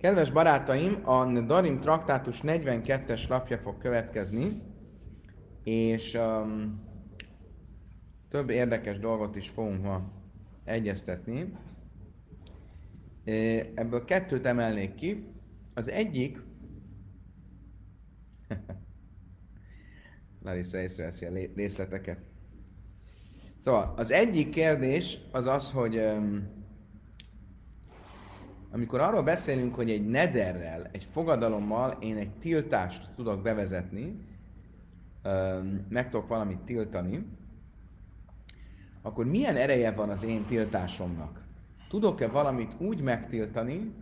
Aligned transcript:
Kedves 0.00 0.30
barátaim, 0.30 1.08
a 1.08 1.40
Darim 1.40 1.80
traktátus 1.80 2.40
42-es 2.42 3.28
lapja 3.28 3.58
fog 3.58 3.78
következni, 3.78 4.62
és 5.62 6.14
um, 6.14 6.80
több 8.28 8.50
érdekes 8.50 8.98
dolgot 8.98 9.36
is 9.36 9.48
fogunk 9.48 9.82
ma 9.82 10.12
egyeztetni. 10.64 11.52
Ebből 13.74 14.04
kettőt 14.04 14.46
emelnék 14.46 14.94
ki. 14.94 15.26
Az 15.74 15.88
egyik, 15.88 16.38
Larissa 20.44 20.78
észreveszi 20.78 21.24
a 21.24 21.32
részleteket. 21.54 22.18
Szóval 23.58 23.94
az 23.96 24.10
egyik 24.10 24.50
kérdés 24.50 25.18
az 25.32 25.46
az, 25.46 25.70
hogy 25.70 25.96
um, 25.96 26.59
amikor 28.70 29.00
arról 29.00 29.22
beszélünk, 29.22 29.74
hogy 29.74 29.90
egy 29.90 30.08
nederrel, 30.08 30.88
egy 30.92 31.08
fogadalommal 31.12 31.96
én 32.00 32.16
egy 32.16 32.30
tiltást 32.30 33.10
tudok 33.16 33.42
bevezetni, 33.42 34.18
meg 35.88 36.08
tudok 36.10 36.28
valamit 36.28 36.58
tiltani, 36.58 37.26
akkor 39.02 39.26
milyen 39.26 39.56
ereje 39.56 39.92
van 39.92 40.10
az 40.10 40.22
én 40.22 40.44
tiltásomnak? 40.44 41.44
Tudok-e 41.88 42.28
valamit 42.28 42.74
úgy 42.78 43.00
megtiltani, 43.00 43.92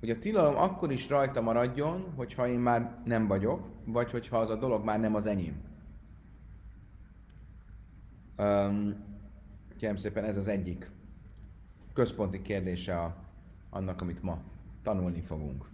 hogy 0.00 0.10
a 0.10 0.18
tilalom 0.18 0.56
akkor 0.56 0.92
is 0.92 1.08
rajta 1.08 1.40
maradjon, 1.40 2.12
hogyha 2.16 2.48
én 2.48 2.58
már 2.58 2.98
nem 3.04 3.26
vagyok, 3.26 3.68
vagy 3.84 4.10
hogyha 4.10 4.38
az 4.38 4.50
a 4.50 4.56
dolog 4.56 4.84
már 4.84 5.00
nem 5.00 5.14
az 5.14 5.26
enyém. 5.26 5.64
Kérem 9.76 9.96
szépen, 9.96 10.24
ez 10.24 10.36
az 10.36 10.48
egyik 10.48 10.90
központi 11.92 12.42
kérdése 12.42 13.00
a, 13.00 13.16
annak, 13.76 14.00
amit 14.00 14.22
ma 14.22 14.42
tanulni 14.82 15.20
fogunk. 15.20 15.64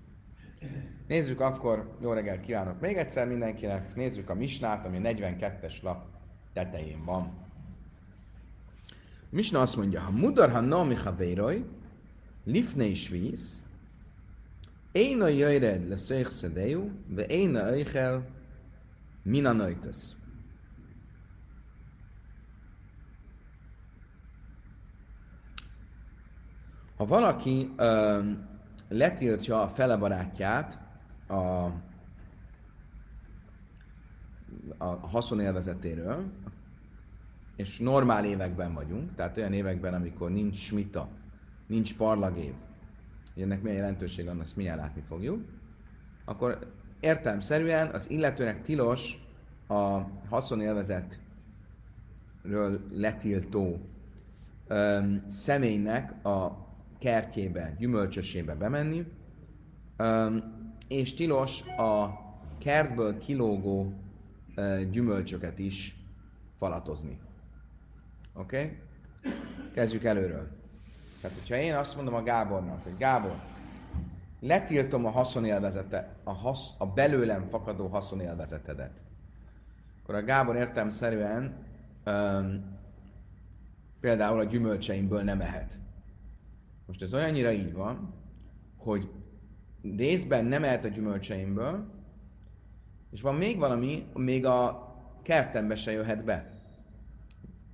Nézzük 1.06 1.40
akkor, 1.40 1.96
jó 2.00 2.12
reggelt 2.12 2.40
kívánok 2.40 2.80
még 2.80 2.96
egyszer 2.96 3.28
mindenkinek, 3.28 3.94
nézzük 3.94 4.30
a 4.30 4.34
misnát, 4.34 4.86
ami 4.86 4.96
a 4.96 5.00
42-es 5.00 5.82
lap 5.82 6.04
tetején 6.52 7.04
van. 7.04 7.32
Misna 9.30 9.60
azt 9.60 9.76
mondja, 9.76 10.00
ha 10.00 10.10
mudar 10.10 10.50
ha 10.50 10.60
nami 10.60 10.94
havéroj, 10.94 11.64
lifne 12.44 12.84
is 12.84 13.08
víz, 13.08 13.62
én 14.92 15.20
a 15.20 15.28
jöjred 15.28 15.88
le 15.88 15.96
szedejú, 15.96 16.90
ve 17.06 17.22
én 17.22 17.56
a 17.56 17.68
öjjel 17.68 18.26
mina 19.22 19.52
nöjtösz. 19.52 20.16
Ha 27.02 27.08
valaki 27.08 27.72
ö, 27.76 28.20
letiltja 28.88 29.62
a 29.62 29.68
fele 29.68 29.96
barátját 29.96 30.78
a, 31.26 31.34
a 34.78 34.86
haszonélvezetéről, 35.00 36.24
és 37.56 37.78
normál 37.78 38.24
években 38.24 38.74
vagyunk, 38.74 39.14
tehát 39.14 39.36
olyan 39.36 39.52
években, 39.52 39.94
amikor 39.94 40.30
nincs 40.30 40.56
smita, 40.56 41.08
nincs 41.66 41.96
parlagév, 41.96 42.52
hogy 43.34 43.42
ennek 43.42 43.62
milyen 43.62 43.76
jelentőség 43.76 44.26
van, 44.26 44.40
azt 44.40 44.56
milyen 44.56 44.76
látni 44.76 45.02
fogjuk, 45.08 45.44
akkor 46.24 46.72
értelmszerűen 47.00 47.94
az 47.94 48.10
illetőnek 48.10 48.62
tilos 48.62 49.18
a 49.68 49.98
haszonélvezetről 50.28 52.80
letiltó 52.90 53.80
öm, 54.66 55.22
személynek 55.28 56.24
a 56.24 56.70
kertjébe, 57.02 57.74
gyümölcsösébe 57.78 58.54
bemenni, 58.54 59.06
és 60.88 61.14
tilos 61.14 61.62
a 61.62 62.20
kertből 62.58 63.18
kilógó 63.18 63.92
gyümölcsöket 64.90 65.58
is 65.58 65.96
falatozni. 66.58 67.18
Oké? 68.34 68.56
Okay? 68.56 68.78
Kezdjük 69.74 70.04
előről. 70.04 70.48
Tehát, 71.20 71.36
hogyha 71.36 71.56
én 71.56 71.74
azt 71.74 71.96
mondom 71.96 72.14
a 72.14 72.22
Gábornak, 72.22 72.82
hogy 72.82 72.96
Gábor, 72.96 73.36
letiltom 74.40 75.06
a 75.06 75.10
haszonélvezete, 75.10 76.16
a, 76.24 76.32
hasz, 76.32 76.70
a 76.78 76.86
belőlem 76.86 77.48
fakadó 77.48 77.86
haszonélvezetedet, 77.86 79.02
akkor 80.02 80.14
a 80.14 80.24
Gábor 80.24 80.56
értelmszerűen 80.56 81.54
um, 82.06 82.78
például 84.00 84.40
a 84.40 84.44
gyümölcseimből 84.44 85.22
nem 85.22 85.40
ehet. 85.40 85.80
Most 86.92 87.04
ez 87.04 87.14
olyannyira 87.14 87.52
így 87.52 87.72
van, 87.72 88.14
hogy 88.76 89.10
részben 89.96 90.44
nem 90.44 90.64
ehet 90.64 90.84
a 90.84 90.88
gyümölcseimből, 90.88 91.84
és 93.10 93.20
van 93.20 93.34
még 93.34 93.58
valami, 93.58 94.06
még 94.14 94.46
a 94.46 94.88
kertembe 95.22 95.76
se 95.76 95.92
jöhet 95.92 96.24
be. 96.24 96.48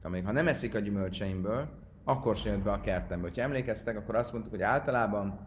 Még 0.08 0.24
ha 0.24 0.32
nem 0.32 0.48
eszik 0.48 0.74
a 0.74 0.78
gyümölcseimből, 0.78 1.68
akkor 2.04 2.36
se 2.36 2.50
jött 2.50 2.62
be 2.62 2.72
a 2.72 2.80
kertembe. 2.80 3.30
Ha 3.34 3.40
emlékeztek, 3.40 3.96
akkor 3.96 4.14
azt 4.14 4.32
mondtuk, 4.32 4.52
hogy 4.52 4.62
általában, 4.62 5.46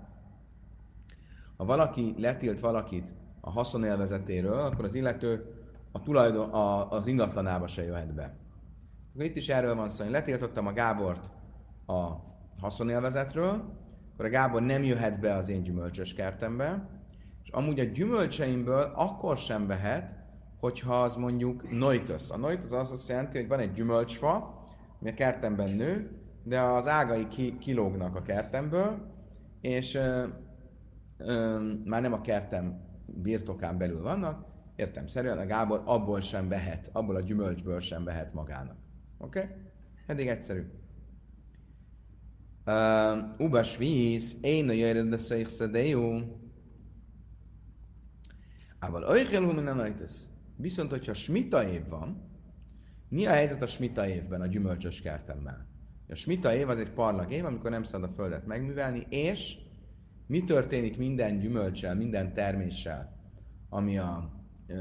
ha 1.57 1.65
valaki 1.65 2.15
letilt 2.17 2.59
valakit 2.59 3.13
a 3.41 3.49
haszonélvezetéről, 3.49 4.59
akkor 4.59 4.85
az 4.85 4.93
illető 4.93 5.53
a 5.91 6.01
tulajdon, 6.01 6.49
a, 6.49 6.91
az 6.91 7.07
ingatlanába 7.07 7.67
se 7.67 7.83
jöhet 7.83 8.13
be. 8.13 8.35
Itt 9.17 9.35
is 9.35 9.49
erről 9.49 9.75
van 9.75 9.89
szó, 9.89 10.03
hogy 10.03 10.13
letiltottam 10.13 10.67
a 10.67 10.73
Gábort 10.73 11.29
a 11.85 12.29
haszonélvezetről, 12.61 13.79
akkor 14.13 14.25
a 14.25 14.29
Gábor 14.29 14.61
nem 14.61 14.83
jöhet 14.83 15.19
be 15.19 15.35
az 15.35 15.49
én 15.49 15.63
gyümölcsös 15.63 16.13
kertembe, 16.13 16.89
és 17.43 17.49
amúgy 17.49 17.79
a 17.79 17.83
gyümölcseimből 17.83 18.91
akkor 18.95 19.37
sem 19.37 19.67
vehet, 19.67 20.19
hogyha 20.59 21.01
az 21.01 21.15
mondjuk 21.15 21.71
noitos. 21.71 22.29
A 22.29 22.37
noitos 22.37 22.71
az 22.71 22.91
azt 22.91 23.09
jelenti, 23.09 23.37
hogy 23.37 23.47
van 23.47 23.59
egy 23.59 23.71
gyümölcsfa, 23.71 24.63
ami 24.99 25.09
a 25.09 25.13
kertemben 25.13 25.69
nő, 25.69 26.11
de 26.43 26.61
az 26.61 26.87
ágai 26.87 27.27
ki, 27.27 27.57
kilógnak 27.57 28.15
a 28.15 28.21
kertemből, 28.21 28.97
és 29.61 29.95
ö, 29.95 30.27
ö, 31.17 31.59
már 31.85 32.01
nem 32.01 32.13
a 32.13 32.21
kertem 32.21 32.81
birtokán 33.05 33.77
belül 33.77 34.01
vannak, 34.01 34.45
értem 34.75 35.07
szerűen 35.07 35.37
a 35.37 35.45
Gábor 35.45 35.81
abból 35.85 36.21
sem 36.21 36.47
vehet, 36.47 36.89
abból 36.93 37.15
a 37.15 37.21
gyümölcsből 37.21 37.79
sem 37.79 38.03
vehet 38.03 38.33
magának. 38.33 38.75
Oké? 39.17 39.39
Okay? 39.39 39.51
Eddig 40.07 40.27
egyszerű. 40.27 40.80
Uba 43.37 43.63
víz, 43.77 44.37
én 44.41 44.69
a 44.69 44.71
jöjjön 44.71 45.09
de 45.09 45.17
szeich 45.17 45.49
szedejú. 45.49 46.39
Ával 48.79 49.03
oichel 49.03 49.43
hu 49.43 49.53
minden 49.53 49.95
Viszont, 50.55 50.89
hogyha 50.89 51.13
smita 51.13 51.67
év 51.67 51.87
van, 51.87 52.29
mi 53.09 53.25
a 53.25 53.29
helyzet 53.29 53.61
a 53.61 53.67
smita 53.67 54.07
évben 54.07 54.41
a 54.41 54.45
gyümölcsös 54.45 55.01
kertemmel? 55.01 55.67
A 56.09 56.15
smita 56.15 56.53
év 56.53 56.69
az 56.69 56.79
egy 56.79 56.91
parlag 56.91 57.31
év, 57.31 57.45
amikor 57.45 57.69
nem 57.69 57.83
szabad 57.83 58.09
a 58.09 58.13
földet 58.13 58.45
megművelni, 58.45 59.05
és 59.09 59.57
mi 60.27 60.43
történik 60.43 60.97
minden 60.97 61.39
gyümölcsel, 61.39 61.95
minden 61.95 62.33
terméssel, 62.33 63.15
ami 63.69 63.97
a 63.97 64.31
ö, 64.67 64.75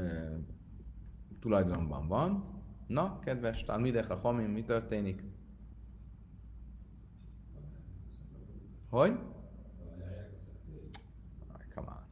tulajdonban 1.39 2.07
van? 2.07 2.59
Na, 2.87 3.19
kedves 3.19 3.63
Talmidech 3.63 4.11
a 4.11 4.15
Hamim, 4.15 4.51
mi 4.51 4.63
történik? 4.63 5.23
Hogy? 8.91 9.19
Come 11.75 11.87
on. 11.87 12.03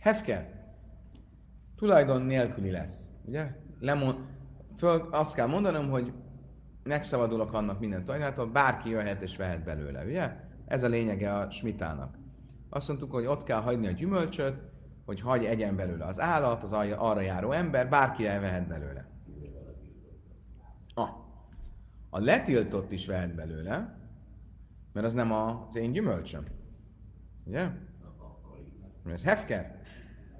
Hefker. 0.00 0.64
Tulajdon 1.76 2.22
nélküli 2.22 2.70
lesz. 2.70 3.12
Ugye? 3.24 3.50
Lemon, 3.80 4.26
föl, 4.78 5.08
azt 5.10 5.34
kell 5.34 5.46
mondanom, 5.46 5.90
hogy 5.90 6.12
megszabadulok 6.82 7.52
annak 7.52 7.80
minden 7.80 8.04
tulajdonától, 8.04 8.46
bárki 8.46 8.88
jöhet 8.88 9.22
és 9.22 9.36
vehet 9.36 9.64
belőle, 9.64 10.04
ugye? 10.04 10.36
Ez 10.66 10.82
a 10.82 10.88
lényege 10.88 11.34
a 11.34 11.50
smitának. 11.50 12.18
Azt 12.70 12.88
mondtuk, 12.88 13.12
hogy 13.12 13.26
ott 13.26 13.42
kell 13.42 13.60
hagyni 13.60 13.86
a 13.86 13.90
gyümölcsöt, 13.90 14.60
hogy 15.04 15.20
hagy 15.20 15.44
egyen 15.44 15.76
belőle 15.76 16.04
az 16.04 16.20
állat, 16.20 16.62
az 16.62 16.72
arra 16.72 17.20
járó 17.20 17.52
ember, 17.52 17.88
bárki 17.88 18.26
elvehet 18.26 18.66
belőle. 18.66 19.08
Ah, 20.94 21.08
a 22.10 22.18
letiltott 22.18 22.92
is 22.92 23.06
vehet 23.06 23.34
belőle, 23.34 24.05
mert 24.96 25.08
az 25.08 25.14
nem 25.14 25.32
az 25.32 25.76
én 25.76 25.92
gyümölcsöm. 25.92 26.44
Ugye? 27.44 27.68
Ez 29.12 29.24
hefker. 29.24 29.80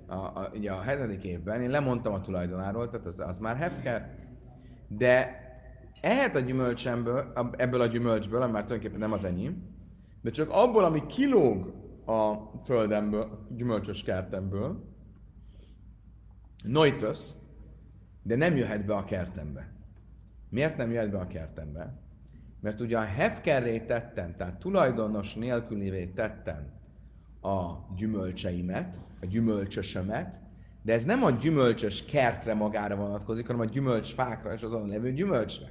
A, 0.06 0.14
a, 0.14 0.50
ugye 0.54 0.72
a 0.72 0.80
hetedik 0.80 1.24
évben 1.24 1.60
én 1.60 1.70
lemondtam 1.70 2.12
a 2.12 2.20
tulajdonáról, 2.20 2.90
tehát 2.90 3.06
az, 3.06 3.20
az 3.20 3.38
már 3.38 3.56
hefker. 3.56 4.18
De 4.88 5.40
ehet 6.00 6.34
a 6.34 6.40
gyümölcsemből, 6.40 7.32
ebből 7.56 7.80
a 7.80 7.86
gyümölcsből, 7.86 8.42
ami 8.42 8.52
már 8.52 8.64
tulajdonképpen 8.64 9.08
nem 9.08 9.12
az 9.12 9.24
enyém, 9.24 9.74
de 10.22 10.30
csak 10.30 10.50
abból, 10.50 10.84
ami 10.84 11.06
kilóg 11.06 11.74
a 12.06 12.34
földemből, 12.64 13.20
a 13.20 13.54
gyümölcsös 13.54 14.02
kertemből, 14.02 14.84
noitos, 16.64 17.26
de 18.22 18.36
nem 18.36 18.56
jöhet 18.56 18.84
be 18.84 18.94
a 18.94 19.04
kertembe. 19.04 19.72
Miért 20.48 20.76
nem 20.76 20.90
jöhet 20.90 21.10
be 21.10 21.18
a 21.18 21.26
kertembe? 21.26 22.05
Mert 22.66 22.80
ugye 22.80 22.98
a 22.98 23.04
hefkerré 23.04 23.80
tettem, 23.80 24.34
tehát 24.34 24.58
tulajdonos 24.58 25.34
nélkülivé 25.34 26.06
tettem 26.06 26.66
a 27.42 27.72
gyümölcseimet, 27.96 29.00
a 29.20 29.26
gyümölcsösömet, 29.26 30.40
de 30.82 30.92
ez 30.92 31.04
nem 31.04 31.24
a 31.24 31.30
gyümölcsös 31.30 32.04
kertre 32.04 32.54
magára 32.54 32.96
vonatkozik, 32.96 33.46
hanem 33.46 33.60
a 33.60 33.64
gyümölcsfákra 33.64 34.52
és 34.52 34.62
azon 34.62 34.88
levő 34.88 35.12
gyümölcsre. 35.12 35.66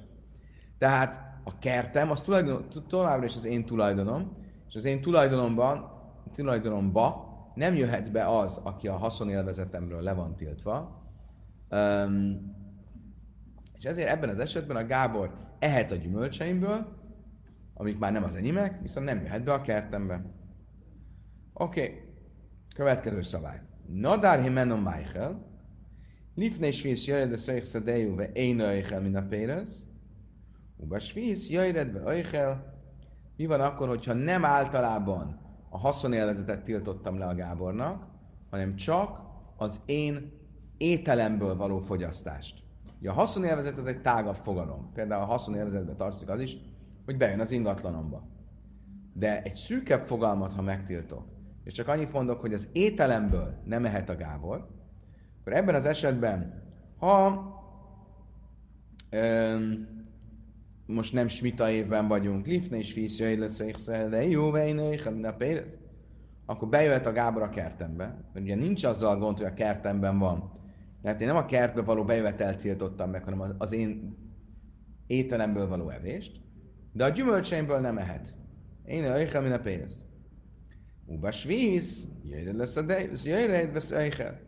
Tehát 0.78 1.40
a 1.44 1.58
kertem 1.60 2.12
az 2.12 2.22
tulajdon, 2.22 2.66
továbbra 2.88 3.26
is 3.26 3.36
az 3.36 3.46
én 3.46 3.66
tulajdonom, 3.66 4.38
és 4.68 4.76
az 4.76 4.86
én 4.86 5.02
tulajdonomban, 5.02 5.92
tulajdonomba 6.36 7.34
nem 7.56 7.76
jöhet 7.76 8.12
be 8.12 8.38
az, 8.38 8.60
aki 8.64 8.88
a 8.88 8.98
haszonélvezetemről 8.98 10.02
le 10.02 10.14
van 10.14 10.36
tiltva. 10.36 11.04
Um, 11.72 12.56
és 13.78 13.84
ezért 13.84 14.10
ebben 14.10 14.30
az 14.30 14.40
esetben 14.40 14.78
a 14.78 14.86
Gábor 14.86 15.45
ehet 15.60 15.92
a 15.92 15.96
gyümölcseimből, 15.96 17.04
amik 17.74 17.98
már 17.98 18.12
nem 18.12 18.24
az 18.24 18.36
enyémek, 18.36 18.82
viszont 18.82 19.06
nem 19.06 19.22
jöhet 19.22 19.44
be 19.44 19.54
a 19.54 19.62
kertembe. 19.62 20.26
Oké, 21.54 21.82
okay. 21.82 22.02
következő 22.76 23.22
szabály. 23.22 23.62
Nadár 23.88 24.42
himenom 24.42 24.80
Michael, 24.80 25.54
Lifne 26.36 26.72
svíz 26.72 27.06
jöjjed 27.08 27.32
a 27.32 27.38
szöjj 27.38 27.62
szadejú 27.62 28.16
ve 28.16 28.32
én 28.32 28.60
öjjel, 28.60 29.02
mint 29.02 29.16
a 29.16 29.22
pérez, 29.22 29.88
Uba 30.78 31.00
svíz 31.00 31.50
jöjjed 31.50 31.94
ve 31.94 32.00
öjjel, 32.00 32.74
mi 33.36 33.46
van 33.46 33.62
akkor, 33.62 33.88
hogyha 33.88 34.14
nem 34.14 34.46
általában 34.46 35.40
a 35.70 35.78
haszonélvezetet 35.78 36.64
tiltottam 36.64 37.18
le 37.18 37.26
a 37.26 37.36
Gábornak, 37.36 38.08
hanem 38.50 38.76
csak 38.76 39.20
az 39.58 39.82
én 39.86 40.32
ételemből 40.78 41.56
való 41.56 41.80
fogyasztást. 41.80 42.64
Ugye 43.06 43.14
a 43.14 43.18
haszonélvezet 43.18 43.78
az 43.78 43.86
egy 43.86 44.02
tágabb 44.02 44.36
fogalom. 44.36 44.92
Például 44.94 45.22
a 45.22 45.26
haszonélvezetbe 45.26 45.94
tartozik 45.94 46.30
az 46.30 46.42
is, 46.42 46.58
hogy 47.06 47.18
bejön 47.18 47.40
az 47.40 47.52
ingatlanomba. 47.52 48.28
De 49.14 49.42
egy 49.42 49.56
szűkebb 49.56 50.06
fogalmat, 50.06 50.54
ha 50.54 50.62
megtiltok, 50.62 51.26
és 51.64 51.74
csak 51.74 51.88
annyit 51.88 52.12
mondok, 52.12 52.42
hogy 52.42 52.54
az 52.54 52.68
ételemből 52.72 53.62
nem 53.66 53.82
mehet 53.82 54.10
a 54.10 54.16
Gábor, 54.16 54.68
akkor 55.40 55.54
ebben 55.54 55.76
az 55.76 55.86
esetben, 55.86 56.64
ha 56.98 57.44
öm, 59.10 59.88
most 60.86 61.14
nem 61.14 61.28
smita 61.28 61.70
évben 61.70 62.08
vagyunk, 62.08 62.46
lifne 62.46 62.78
és 62.78 62.94
víz 62.94 63.20
lesz, 63.20 63.86
de 63.86 64.28
jó 64.28 64.52
vejnő, 64.52 65.00
a 65.24 65.32
pérez, 65.32 65.78
akkor 66.46 66.68
bejöhet 66.68 67.06
a 67.06 67.12
Gábor 67.12 67.42
a 67.42 67.50
kertembe, 67.50 68.06
mert 68.34 68.46
ugye 68.46 68.56
nincs 68.56 68.84
azzal 68.84 69.18
gond, 69.18 69.38
hogy 69.38 69.48
a 69.48 69.54
kertemben 69.54 70.20
van, 70.20 70.64
mert 71.06 71.22
én 71.22 71.28
nem 71.28 71.36
a 71.36 71.46
kertbe 71.46 71.82
való 71.82 72.04
bejövetelt 72.04 72.62
tiltottam 72.62 73.10
meg, 73.10 73.24
hanem 73.24 73.42
az, 73.42 73.56
az 73.58 73.72
én 73.72 74.18
ételemből 75.08 75.68
való 75.68 75.90
evést, 75.90 76.42
de 76.92 77.04
a 77.04 77.10
gyümölcseimből 77.10 77.80
nem 77.80 77.98
ehet. 77.98 78.36
Én 78.86 79.04
öjjel, 79.04 79.42
mint 79.42 79.54
a 79.54 79.60
pénz. 79.60 80.08
Ubas 81.06 81.44
víz, 81.44 82.08
jöjjön 82.24 82.56
lesz 82.56 82.76
a 82.76 82.86
jöjjön 83.24 83.72
lesz 83.74 83.92
öjjel. 83.92 84.40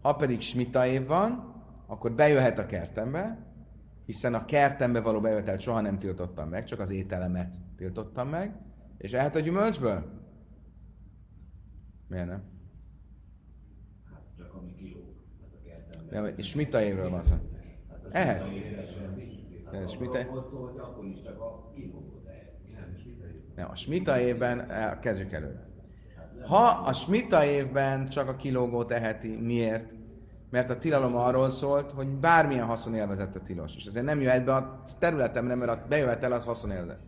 Ha 0.00 0.14
pedig 0.14 0.40
smita 0.40 0.86
év 0.86 1.06
van, 1.06 1.54
akkor 1.86 2.12
bejöhet 2.12 2.58
a 2.58 2.66
kertembe, 2.66 3.46
hiszen 4.04 4.34
a 4.34 4.44
kertembe 4.44 5.00
való 5.00 5.20
bejövetelt 5.20 5.60
soha 5.60 5.80
nem 5.80 5.98
tiltottam 5.98 6.48
meg, 6.48 6.64
csak 6.64 6.80
az 6.80 6.90
ételemet 6.90 7.54
tiltottam 7.76 8.28
meg, 8.28 8.60
és 8.98 9.12
ehet 9.12 9.36
a 9.36 9.40
gyümölcsből? 9.40 10.04
Miért 12.08 12.26
nem? 12.26 12.42
Hát 14.12 14.22
csak 14.36 14.54
ami 14.54 14.74
kiló. 14.74 15.14
Nem, 16.14 16.32
és 16.36 16.48
smita 16.48 16.82
évről 16.82 17.10
van 17.10 17.24
szó. 17.24 17.34
Smita 19.86 20.18
is 20.18 20.26
csak 21.24 21.40
a 21.40 21.70
kilót 21.74 22.04
Nem, 23.54 23.70
a 23.70 23.74
smita 23.74 24.20
évben, 24.20 24.70
eh, 24.70 24.98
kezdjük 25.00 25.32
előre. 25.32 25.68
Ha 26.46 26.64
a 26.64 26.92
smita 26.92 27.44
évben 27.44 28.08
csak 28.08 28.28
a 28.28 28.36
kilógót 28.36 28.90
eheti, 28.90 29.36
miért? 29.36 29.94
Mert 30.50 30.70
a 30.70 30.78
tilalom 30.78 31.16
arról 31.16 31.50
szólt, 31.50 31.90
hogy 31.90 32.08
bármilyen 32.08 32.66
haszonélvezet 32.66 33.36
a 33.36 33.40
tilos. 33.40 33.76
És 33.76 33.84
ezért 33.84 34.04
nem 34.04 34.20
jöhet 34.20 34.44
be 34.44 34.54
a 34.54 34.82
területemre, 34.98 35.54
mert 35.54 35.70
a 35.70 35.84
bejövetel 35.88 36.32
az 36.32 36.46
haszonélvezet. 36.46 37.00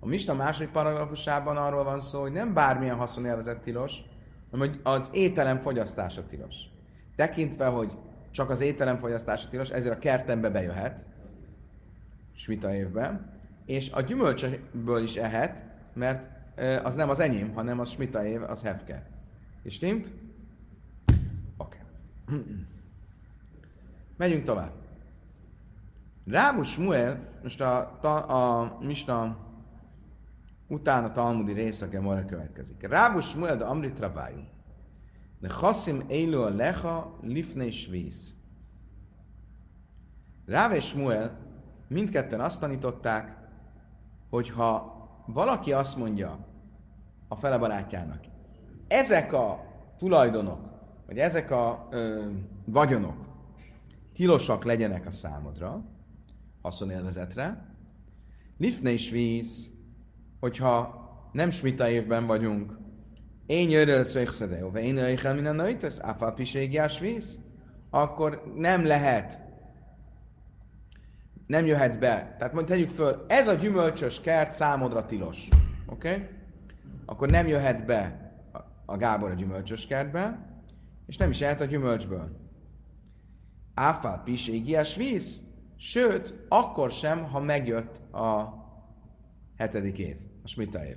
A 0.00 0.06
Misna 0.06 0.34
második 0.34 0.70
paragrafusában 0.70 1.56
arról 1.56 1.84
van 1.84 2.00
szó, 2.00 2.20
hogy 2.20 2.32
nem 2.32 2.54
bármilyen 2.54 2.96
haszonélvezet 2.96 3.60
tilos, 3.60 4.02
hanem 4.50 4.68
hogy 4.68 4.80
az 4.82 5.10
ételem 5.12 5.58
fogyasztása 5.58 6.26
tilos. 6.26 6.56
Tekintve, 7.16 7.66
hogy 7.66 7.92
csak 8.38 8.50
az 8.50 8.60
ételem 8.60 8.98
fogyasztása 8.98 9.48
tilos, 9.48 9.70
ezért 9.70 9.94
a 9.94 9.98
kertembe 9.98 10.50
bejöhet, 10.50 11.04
smita 12.34 12.74
évben, 12.74 13.30
és 13.64 13.90
a 13.90 14.00
gyümölcsből 14.00 15.02
is 15.02 15.16
ehet, 15.16 15.64
mert 15.92 16.30
az 16.82 16.94
nem 16.94 17.08
az 17.08 17.20
enyém, 17.20 17.54
hanem 17.54 17.80
az 17.80 17.90
smita 17.90 18.26
év, 18.26 18.42
az 18.42 18.62
hefke. 18.62 19.06
És 19.62 19.74
stimmt? 19.74 20.10
Oké. 21.56 21.78
Okay. 22.26 22.40
Megyünk 24.16 24.44
tovább. 24.44 24.72
Rámus 26.26 26.76
Muel, 26.76 27.18
most 27.42 27.60
a, 27.60 27.98
a, 28.02 28.62
a 28.62 28.78
Misna 28.80 29.36
után 30.66 31.04
a 31.04 31.12
Talmudi 31.12 31.52
rész 31.52 31.82
a 31.82 31.88
következik. 32.26 32.88
Rábus 32.88 33.34
Muel 33.34 33.56
de 33.56 33.64
Amrit 33.64 34.00
Rabájú. 34.00 34.38
De 35.40 35.48
Chassim 35.48 36.04
Eilu 36.08 36.42
a 36.42 36.48
Lecha 36.48 37.18
Lifne 37.22 37.70
Svíz. 37.70 38.34
Ráv 40.46 40.72
és 40.72 40.94
Muel 40.94 41.38
mindketten 41.88 42.40
azt 42.40 42.60
tanították, 42.60 43.36
hogy 44.30 44.50
ha 44.50 44.96
valaki 45.26 45.72
azt 45.72 45.96
mondja 45.96 46.46
a 47.28 47.36
fele 47.36 47.58
barátjának, 47.58 48.24
ezek 48.88 49.32
a 49.32 49.64
tulajdonok, 49.98 50.68
vagy 51.06 51.18
ezek 51.18 51.50
a 51.50 51.88
ö, 51.90 52.30
vagyonok 52.64 53.26
tilosak 54.12 54.64
legyenek 54.64 55.06
a 55.06 55.10
számodra, 55.10 55.84
haszonélvezetre, 56.62 57.76
Lifne 58.58 58.90
is 58.90 59.10
víz, 59.10 59.70
hogyha 60.40 61.06
nem 61.32 61.50
smita 61.50 61.88
évben 61.88 62.26
vagyunk, 62.26 62.78
én 63.48 63.70
jöjjön 63.70 64.04
szöjkszedejó, 64.04 64.70
vagy 64.70 64.82
én 64.82 64.96
jöjjön 64.96 65.34
minden 65.34 65.56
nőjtesz, 65.56 65.98
áfal 66.00 66.34
piségiás 66.34 66.98
víz, 66.98 67.38
akkor 67.90 68.52
nem 68.56 68.84
lehet, 68.84 69.38
nem 71.46 71.66
jöhet 71.66 71.98
be. 71.98 72.34
Tehát 72.38 72.52
mondjuk 72.52 72.66
tegyük 72.66 72.88
föl, 72.88 73.24
ez 73.28 73.48
a 73.48 73.54
gyümölcsös 73.54 74.20
kert 74.20 74.52
számodra 74.52 75.06
tilos. 75.06 75.48
Oké? 75.86 76.10
Okay? 76.10 76.26
Akkor 77.06 77.30
nem 77.30 77.46
jöhet 77.46 77.86
be 77.86 78.32
a 78.86 78.96
Gábor 78.96 79.30
a 79.30 79.34
gyümölcsös 79.34 79.86
kertbe, 79.86 80.46
és 81.06 81.16
nem 81.16 81.30
is 81.30 81.40
jöhet 81.40 81.60
a 81.60 81.64
gyümölcsből. 81.64 82.36
Áfál 83.74 84.22
piségiás 84.24 84.96
víz, 84.96 85.42
sőt, 85.76 86.34
akkor 86.48 86.90
sem, 86.90 87.24
ha 87.24 87.40
megjött 87.40 88.14
a 88.14 88.54
hetedik 89.56 89.98
év, 89.98 90.16
a 90.44 90.48
smita 90.48 90.86
év. 90.86 90.96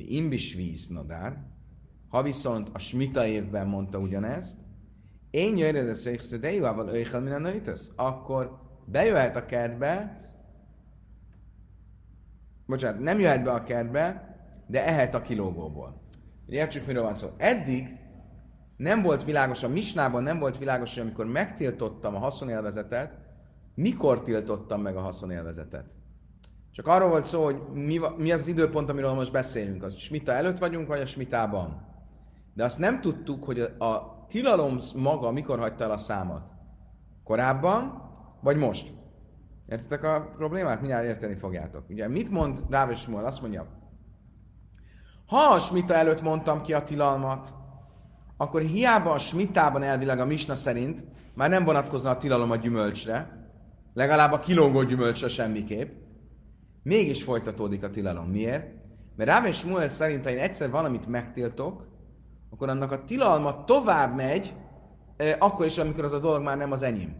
De 0.00 0.06
imbis 0.06 0.54
víz 0.54 0.88
nadár, 0.88 1.38
ha 2.08 2.22
viszont 2.22 2.68
a 2.72 2.78
smita 2.78 3.26
évben 3.26 3.66
mondta 3.66 3.98
ugyanezt, 3.98 4.56
én 5.30 5.56
jöjjön 5.56 5.88
a 5.88 5.94
székszre, 5.94 6.36
de 6.36 6.52
jóval 6.52 6.88
öjjel 6.88 7.20
minden 7.20 7.40
nőtesz, 7.40 7.92
akkor 7.96 8.60
bejöhet 8.84 9.36
a 9.36 9.46
kertbe, 9.46 10.20
bocsánat, 12.66 13.00
nem 13.00 13.20
jöhet 13.20 13.42
be 13.42 13.52
a 13.52 13.62
kertbe, 13.62 14.36
de 14.66 14.86
ehet 14.86 15.14
a 15.14 15.22
kilógóból. 15.22 16.02
Értsük, 16.46 16.86
miről 16.86 17.02
van 17.02 17.14
szó. 17.14 17.28
Eddig 17.36 17.96
nem 18.76 19.02
volt 19.02 19.24
világos, 19.24 19.62
a 19.62 19.68
misnában 19.68 20.22
nem 20.22 20.38
volt 20.38 20.58
világos, 20.58 20.94
hogy 20.94 21.02
amikor 21.02 21.26
megtiltottam 21.26 22.14
a 22.14 22.18
haszonélvezetet, 22.18 23.18
mikor 23.74 24.22
tiltottam 24.22 24.82
meg 24.82 24.96
a 24.96 25.00
haszonélvezetet. 25.00 25.99
Csak 26.72 26.86
arról 26.86 27.08
volt 27.08 27.24
szó, 27.24 27.44
hogy 27.44 27.60
mi, 27.72 28.00
mi 28.16 28.32
az 28.32 28.46
időpont, 28.46 28.90
amiről 28.90 29.12
most 29.12 29.32
beszélünk. 29.32 29.82
Az 29.82 29.96
smita 29.96 30.32
előtt 30.32 30.58
vagyunk, 30.58 30.88
vagy 30.88 31.00
a 31.00 31.06
smitában. 31.06 31.88
De 32.54 32.64
azt 32.64 32.78
nem 32.78 33.00
tudtuk, 33.00 33.44
hogy 33.44 33.60
a, 33.60 33.84
a 33.84 34.24
tilalom 34.28 34.78
maga 34.94 35.30
mikor 35.30 35.58
hagyta 35.58 35.84
el 35.84 35.90
a 35.90 35.98
számat. 35.98 36.50
Korábban, 37.24 38.10
vagy 38.40 38.56
most. 38.56 38.92
Értitek 39.68 40.04
a 40.04 40.32
problémát? 40.36 40.80
Mindjárt 40.80 41.04
érteni 41.04 41.34
fogjátok. 41.34 41.88
Ugye 41.88 42.08
mit 42.08 42.30
mond 42.30 42.62
Ráv 42.68 42.90
és 42.90 43.06
Azt 43.12 43.40
mondja, 43.40 43.66
ha 45.26 45.40
a 45.40 45.58
smita 45.58 45.94
előtt 45.94 46.22
mondtam 46.22 46.62
ki 46.62 46.72
a 46.72 46.82
tilalmat, 46.82 47.54
akkor 48.36 48.60
hiába 48.60 49.10
a 49.10 49.18
smitában 49.18 49.82
elvileg 49.82 50.20
a 50.20 50.24
misna 50.24 50.54
szerint 50.54 51.04
már 51.34 51.50
nem 51.50 51.64
vonatkozna 51.64 52.10
a 52.10 52.16
tilalom 52.16 52.50
a 52.50 52.56
gyümölcsre, 52.56 53.48
legalább 53.94 54.32
a 54.32 54.38
kilógó 54.38 54.82
gyümölcsre 54.82 55.28
semmiképp, 55.28 55.92
mégis 56.82 57.22
folytatódik 57.22 57.82
a 57.82 57.90
tilalom. 57.90 58.28
Miért? 58.30 58.66
Mert 59.16 59.30
Ráv 59.30 59.46
és 59.46 59.56
Smuel 59.56 59.88
szerint, 59.88 60.24
ha 60.24 60.30
én 60.30 60.38
egyszer 60.38 60.70
valamit 60.70 61.06
megtiltok, 61.06 61.86
akkor 62.50 62.68
annak 62.68 62.92
a 62.92 63.04
tilalma 63.04 63.64
tovább 63.64 64.16
megy, 64.16 64.54
akkor 65.38 65.66
is, 65.66 65.78
amikor 65.78 66.04
az 66.04 66.12
a 66.12 66.18
dolog 66.18 66.42
már 66.42 66.56
nem 66.56 66.72
az 66.72 66.82
enyém. 66.82 67.16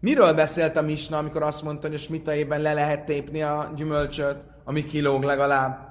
Miről 0.00 0.34
beszélt 0.34 0.76
a 0.76 0.82
Misna, 0.82 1.18
amikor 1.18 1.42
azt 1.42 1.62
mondta, 1.62 1.86
hogy 1.86 1.96
a 1.96 1.98
smitaében 1.98 2.60
le 2.60 2.72
lehet 2.72 3.04
tépni 3.04 3.42
a 3.42 3.72
gyümölcsöt, 3.76 4.46
ami 4.64 4.84
kilóg 4.84 5.22
legalább? 5.22 5.88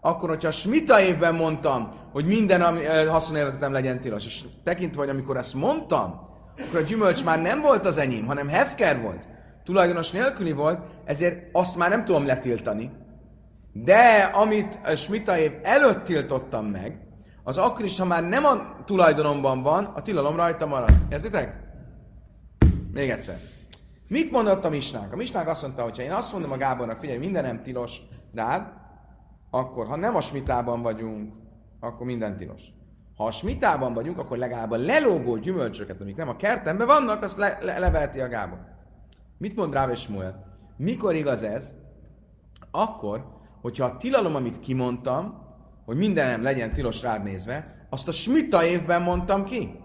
akkor 0.00 0.28
hogyha 0.28 0.48
a 0.48 0.52
smita 0.52 1.00
évben 1.00 1.34
mondtam, 1.34 1.88
hogy 2.12 2.26
minden 2.26 2.62
ami, 2.62 2.84
haszonélvezetem 2.84 3.72
legyen 3.72 4.00
tilos, 4.00 4.26
és 4.26 4.44
tekintve, 4.64 5.00
hogy 5.00 5.10
amikor 5.10 5.36
ezt 5.36 5.54
mondtam, 5.54 6.28
akkor 6.66 6.80
a 6.80 6.84
gyümölcs 6.84 7.24
már 7.24 7.40
nem 7.40 7.60
volt 7.60 7.86
az 7.86 7.98
enyém, 7.98 8.26
hanem 8.26 8.48
hefker 8.48 9.00
volt, 9.00 9.28
tulajdonos 9.70 10.10
nélküli 10.10 10.52
volt, 10.52 10.80
ezért 11.04 11.48
azt 11.52 11.76
már 11.76 11.90
nem 11.90 12.04
tudom 12.04 12.26
letiltani. 12.26 12.90
De 13.72 14.22
amit 14.22 14.78
a 14.84 14.96
smita 14.96 15.38
év 15.38 15.52
előtt 15.62 16.04
tiltottam 16.04 16.66
meg, 16.66 16.98
az 17.42 17.58
akkor 17.58 17.84
is, 17.84 17.98
ha 17.98 18.04
már 18.04 18.28
nem 18.28 18.44
a 18.44 18.84
tulajdonomban 18.84 19.62
van, 19.62 19.84
a 19.84 20.02
tilalom 20.02 20.36
rajta 20.36 20.66
marad. 20.66 20.92
Értitek? 21.10 21.54
Még 22.92 23.10
egyszer. 23.10 23.36
Mit 24.08 24.30
mondott 24.30 24.64
a 24.64 24.68
misnánk? 24.68 25.12
A 25.12 25.16
misnánk 25.16 25.48
azt 25.48 25.62
mondta, 25.62 25.82
hogy 25.82 25.96
ha 25.96 26.02
én 26.02 26.12
azt 26.12 26.32
mondom 26.32 26.52
a 26.52 26.56
Gábornak, 26.56 26.98
figyelj, 26.98 27.18
minden 27.18 27.44
nem 27.44 27.62
tilos 27.62 28.00
rád, 28.34 28.72
akkor 29.50 29.86
ha 29.86 29.96
nem 29.96 30.16
a 30.16 30.20
smitában 30.20 30.82
vagyunk, 30.82 31.32
akkor 31.80 32.06
minden 32.06 32.36
tilos. 32.36 32.62
Ha 33.16 33.24
a 33.24 33.30
smitában 33.30 33.94
vagyunk, 33.94 34.18
akkor 34.18 34.38
legalább 34.38 34.70
a 34.70 34.76
lelógó 34.76 35.36
gyümölcsöket, 35.36 36.00
amik 36.00 36.16
nem 36.16 36.28
a 36.28 36.36
kertemben 36.36 36.86
vannak, 36.86 37.22
azt 37.22 37.36
le, 37.36 37.58
le, 37.62 37.78
levelti 37.78 38.20
a 38.20 38.28
Gábor. 38.28 38.69
Mit 39.40 39.56
mond 39.56 39.72
Ráv 39.72 39.90
és 39.90 40.00
Smuel? 40.00 40.44
Mikor 40.76 41.14
igaz 41.14 41.42
ez? 41.42 41.72
Akkor, 42.70 43.24
hogyha 43.60 43.84
a 43.84 43.96
tilalom, 43.96 44.34
amit 44.34 44.60
kimondtam, 44.60 45.46
hogy 45.84 45.96
mindenem 45.96 46.42
legyen 46.42 46.72
tilos 46.72 47.02
rád 47.02 47.22
nézve, 47.22 47.86
azt 47.90 48.08
a 48.08 48.12
smita 48.12 48.64
évben 48.64 49.02
mondtam 49.02 49.44
ki. 49.44 49.78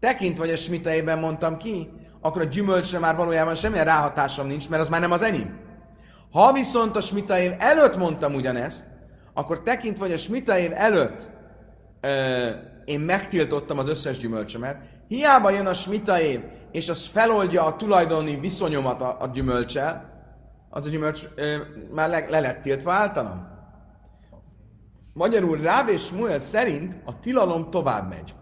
Tekint 0.00 0.38
vagy 0.38 0.50
a 0.50 0.56
smita 0.56 0.92
évben 0.92 1.18
mondtam 1.18 1.56
ki, 1.56 1.88
akkor 2.20 2.40
a 2.40 2.44
gyümölcsre 2.44 2.98
már 2.98 3.16
valójában 3.16 3.54
semmilyen 3.54 3.84
ráhatásom 3.84 4.46
nincs, 4.46 4.68
mert 4.68 4.82
az 4.82 4.88
már 4.88 5.00
nem 5.00 5.12
az 5.12 5.22
enyém. 5.22 5.58
Ha 6.30 6.52
viszont 6.52 6.96
a 6.96 7.00
smita 7.00 7.38
év 7.38 7.52
előtt 7.58 7.96
mondtam 7.96 8.34
ugyanezt, 8.34 8.84
akkor 9.34 9.62
tekint 9.62 9.98
vagy 9.98 10.12
a 10.12 10.18
smita 10.18 10.58
év 10.58 10.70
előtt 10.74 11.30
ö, 12.00 12.48
én 12.84 13.00
megtiltottam 13.00 13.78
az 13.78 13.88
összes 13.88 14.18
gyümölcsömet, 14.18 14.76
hiába 15.08 15.50
jön 15.50 15.66
a 15.66 15.74
smita 15.74 16.20
év, 16.20 16.40
és 16.72 16.88
az 16.88 17.06
feloldja 17.06 17.64
a 17.64 17.76
tulajdoni 17.76 18.36
viszonyomat 18.36 19.00
a, 19.00 19.20
a 19.20 19.26
gyümölcsel, 19.26 20.10
az 20.68 20.86
a 20.86 20.90
gyümölcs 20.90 21.28
ö, 21.34 21.56
már 21.90 22.08
le, 22.08 22.26
le 22.28 22.40
lett 22.40 22.62
tiltva 22.62 22.92
általam. 22.92 23.50
Magyarul 25.12 25.56
Ráv 25.56 25.88
és 25.88 26.02
Smuel 26.04 26.38
szerint 26.38 26.96
a 27.04 27.20
tilalom 27.20 27.70
tovább 27.70 28.08
megy. 28.08 28.34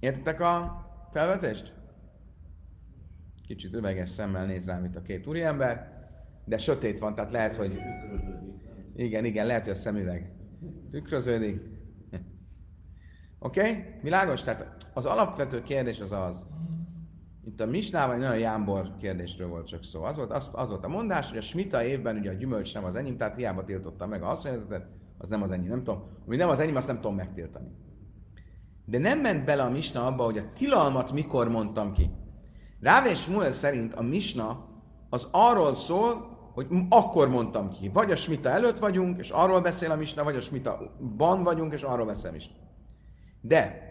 Értitek 0.00 0.40
a 0.40 0.84
felvetést? 1.12 1.72
Kicsit 3.46 3.74
üveges 3.74 4.10
szemmel 4.10 4.46
néz 4.46 4.66
rám 4.66 4.84
itt 4.84 4.96
a 4.96 5.02
két 5.02 5.26
úriember, 5.26 5.98
de 6.44 6.58
sötét 6.58 6.98
van, 6.98 7.14
tehát 7.14 7.32
lehet, 7.32 7.56
hogy... 7.56 7.78
Igen, 8.94 9.24
igen, 9.24 9.46
lehet, 9.46 9.64
hogy 9.64 9.72
a 9.72 9.76
szemüveg 9.76 10.32
tükröződik. 10.90 11.60
Oké? 13.42 13.60
Okay? 13.60 13.84
Világos? 14.02 14.42
Tehát 14.42 14.66
az 14.94 15.04
alapvető 15.04 15.62
kérdés 15.62 16.00
az 16.00 16.12
az, 16.12 16.46
itt 17.44 17.60
a 17.60 17.66
Misnában 17.66 18.14
egy 18.14 18.20
nagyon 18.20 18.38
jámbor 18.38 18.96
kérdésről 18.98 19.48
volt 19.48 19.66
csak 19.66 19.84
szó. 19.84 20.02
Az 20.02 20.16
volt, 20.16 20.30
az, 20.30 20.50
az 20.52 20.68
volt 20.68 20.84
a 20.84 20.88
mondás, 20.88 21.28
hogy 21.28 21.38
a 21.38 21.40
smita 21.40 21.84
évben 21.84 22.16
ugye 22.16 22.30
a 22.30 22.34
gyümölcs 22.34 22.74
nem 22.74 22.84
az 22.84 22.96
enyém, 22.96 23.16
tehát 23.16 23.36
hiába 23.36 23.64
tiltotta 23.64 24.06
meg 24.06 24.22
a 24.22 24.26
haszonérzetet, 24.26 24.86
az 25.18 25.28
nem 25.28 25.42
az 25.42 25.50
enyém, 25.50 25.68
nem 25.68 25.82
tudom. 25.82 26.02
Ami 26.26 26.36
nem 26.36 26.48
az 26.48 26.58
enyém, 26.58 26.76
azt 26.76 26.86
nem 26.86 27.00
tudom 27.00 27.16
megtiltani. 27.16 27.68
De 28.84 28.98
nem 28.98 29.20
ment 29.20 29.44
bele 29.44 29.62
a 29.62 29.70
Misna 29.70 30.06
abba, 30.06 30.24
hogy 30.24 30.38
a 30.38 30.52
tilalmat 30.54 31.12
mikor 31.12 31.48
mondtam 31.48 31.92
ki. 31.92 32.10
Ráv 32.80 33.06
és 33.06 33.26
Muel 33.26 33.52
szerint 33.52 33.94
a 33.94 34.02
Misna 34.02 34.68
az 35.08 35.28
arról 35.30 35.74
szól, 35.74 36.38
hogy 36.52 36.66
akkor 36.88 37.28
mondtam 37.28 37.70
ki. 37.70 37.88
Vagy 37.88 38.10
a 38.10 38.16
smita 38.16 38.48
előtt 38.48 38.78
vagyunk, 38.78 39.18
és 39.18 39.30
arról 39.30 39.60
beszél 39.60 39.90
a 39.90 39.96
Misna, 39.96 40.24
vagy 40.24 40.36
a 40.36 40.40
smita 40.40 40.94
ban 41.16 41.42
vagyunk, 41.42 41.72
és 41.72 41.82
arról 41.82 42.06
beszél 42.06 42.30
a 42.30 42.32
Misna. 42.32 42.54
De 43.40 43.88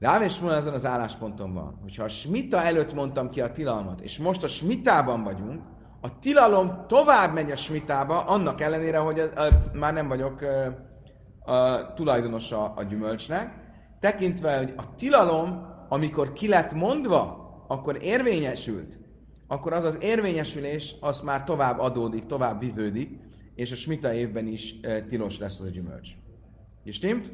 Ráv 0.00 0.22
és 0.22 0.40
Muel 0.40 0.56
azon 0.56 0.74
az 0.74 0.86
állásponton 0.86 1.54
van, 1.54 1.78
hogyha 1.82 2.04
a 2.04 2.08
smita 2.08 2.62
előtt 2.62 2.94
mondtam 2.94 3.30
ki 3.30 3.40
a 3.40 3.50
tilalmat, 3.50 4.00
és 4.00 4.18
most 4.18 4.42
a 4.42 4.48
smitában 4.48 5.22
vagyunk, 5.22 5.62
a 6.00 6.18
tilalom 6.18 6.84
tovább 6.86 7.34
megy 7.34 7.50
a 7.50 7.56
smitába, 7.56 8.20
annak 8.20 8.60
ellenére, 8.60 8.98
hogy 8.98 9.18
a, 9.18 9.40
a, 9.40 9.48
már 9.72 9.92
nem 9.92 10.08
vagyok 10.08 10.40
a, 11.44 11.52
a 11.52 11.92
tulajdonosa 11.92 12.72
a 12.74 12.82
gyümölcsnek, 12.82 13.54
tekintve, 14.00 14.56
hogy 14.56 14.74
a 14.76 14.94
tilalom, 14.94 15.66
amikor 15.88 16.32
ki 16.32 16.48
lett 16.48 16.72
mondva, 16.72 17.48
akkor 17.68 18.02
érvényesült, 18.02 18.98
akkor 19.46 19.72
az 19.72 19.84
az 19.84 19.98
érvényesülés, 20.00 20.94
az 21.00 21.20
már 21.20 21.44
tovább 21.44 21.78
adódik, 21.78 22.26
tovább 22.26 22.60
vivődik, 22.60 23.18
és 23.54 23.72
a 23.72 23.76
smita 23.76 24.12
évben 24.12 24.46
is 24.46 24.74
tilos 25.08 25.38
lesz 25.38 25.60
az 25.60 25.66
a 25.66 25.70
gyümölcs. 25.70 26.08
És 26.84 26.94
stimmt? 26.94 27.32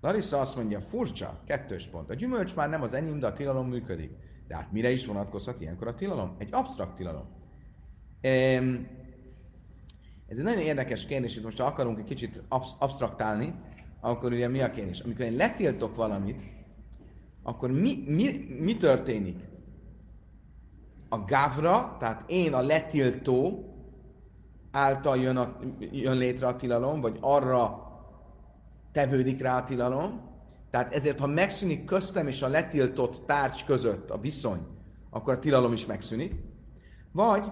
Larissa 0.00 0.40
azt 0.40 0.56
mondja, 0.56 0.80
furcsa, 0.80 1.40
kettős 1.46 1.86
pont. 1.86 2.10
A 2.10 2.14
gyümölcs 2.14 2.54
már 2.54 2.68
nem 2.68 2.82
az 2.82 2.92
enyém, 2.92 3.18
de 3.18 3.26
a 3.26 3.32
tilalom 3.32 3.68
működik. 3.68 4.10
De 4.48 4.56
hát 4.56 4.72
mire 4.72 4.90
is 4.90 5.06
vonatkozhat 5.06 5.60
ilyenkor 5.60 5.86
a 5.86 5.94
tilalom? 5.94 6.34
Egy 6.38 6.48
absztrakt 6.52 6.94
tilalom. 6.94 7.28
Ez 10.26 10.38
egy 10.38 10.42
nagyon 10.42 10.60
érdekes 10.60 11.06
kérdés, 11.06 11.34
hogy 11.34 11.44
most 11.44 11.58
ha 11.58 11.66
akarunk 11.66 11.98
egy 11.98 12.04
kicsit 12.04 12.42
absz- 12.48 12.76
absztraktálni, 12.78 13.54
akkor 14.00 14.32
ugye 14.32 14.48
mi 14.48 14.60
a 14.60 14.70
kérdés? 14.70 15.00
Amikor 15.00 15.24
én 15.24 15.36
letiltok 15.36 15.94
valamit, 15.94 16.42
akkor 17.42 17.70
mi, 17.70 18.02
mi, 18.06 18.44
mi 18.60 18.76
történik? 18.76 19.48
A 21.08 21.24
gávra, 21.24 21.96
tehát 21.98 22.30
én 22.30 22.52
a 22.52 22.62
letiltó 22.62 23.64
által 24.70 25.16
jön, 25.16 25.36
a, 25.36 25.56
jön 25.78 26.16
létre 26.16 26.46
a 26.46 26.56
tilalom, 26.56 27.00
vagy 27.00 27.18
arra 27.20 27.89
tevődik 28.92 29.40
rá 29.40 29.56
a 29.56 29.64
tilalom, 29.64 30.28
tehát 30.70 30.94
ezért, 30.94 31.18
ha 31.18 31.26
megszűnik 31.26 31.84
köztem 31.84 32.26
és 32.26 32.42
a 32.42 32.48
letiltott 32.48 33.22
tárgy 33.26 33.64
között 33.64 34.10
a 34.10 34.18
viszony, 34.18 34.66
akkor 35.10 35.34
a 35.34 35.38
tilalom 35.38 35.72
is 35.72 35.86
megszűnik. 35.86 36.34
Vagy, 37.12 37.44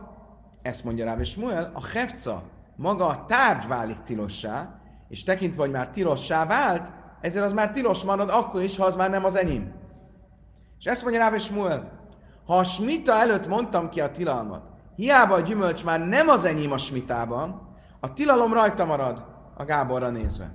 ezt 0.63 0.85
mondja 0.85 1.05
rá, 1.05 1.17
és 1.17 1.37
Muel, 1.37 1.71
a 1.75 1.87
hefca, 1.87 2.43
maga 2.77 3.07
a 3.07 3.25
tárgy 3.27 3.67
válik 3.67 4.03
tilossá, 4.03 4.81
és 5.09 5.25
tekintve, 5.25 5.63
hogy 5.63 5.71
már 5.71 5.91
tilossá 5.91 6.47
vált, 6.47 6.91
ezért 7.21 7.45
az 7.45 7.53
már 7.53 7.71
tilos 7.71 8.03
marad 8.03 8.31
akkor 8.31 8.63
is, 8.63 8.77
ha 8.77 8.85
az 8.85 8.97
már 8.97 9.11
nem 9.11 9.25
az 9.25 9.35
enyém. 9.35 9.73
És 10.79 10.85
ezt 10.85 11.03
mondja 11.03 11.21
rá, 11.21 11.35
és 11.35 11.51
Muel, 11.51 11.99
ha 12.47 12.59
a 12.59 12.65
smita 12.65 13.13
előtt 13.13 13.47
mondtam 13.47 13.89
ki 13.89 14.01
a 14.01 14.11
tilalmat, 14.11 14.63
hiába 14.97 15.35
a 15.35 15.41
gyümölcs 15.41 15.85
már 15.85 16.07
nem 16.09 16.29
az 16.29 16.45
enyém 16.45 16.73
a 16.73 16.79
smitában, 16.79 17.69
a 18.01 18.13
tilalom 18.13 18.53
rajta 18.53 18.85
marad 18.85 19.25
a 19.57 19.65
Gáborra 19.65 20.09
nézve. 20.09 20.55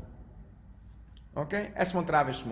Oké? 1.33 1.57
Okay? 1.57 1.69
Ezt 1.73 1.93
mondta 1.93 2.11
Ráv 2.11 2.27
és 2.27 2.43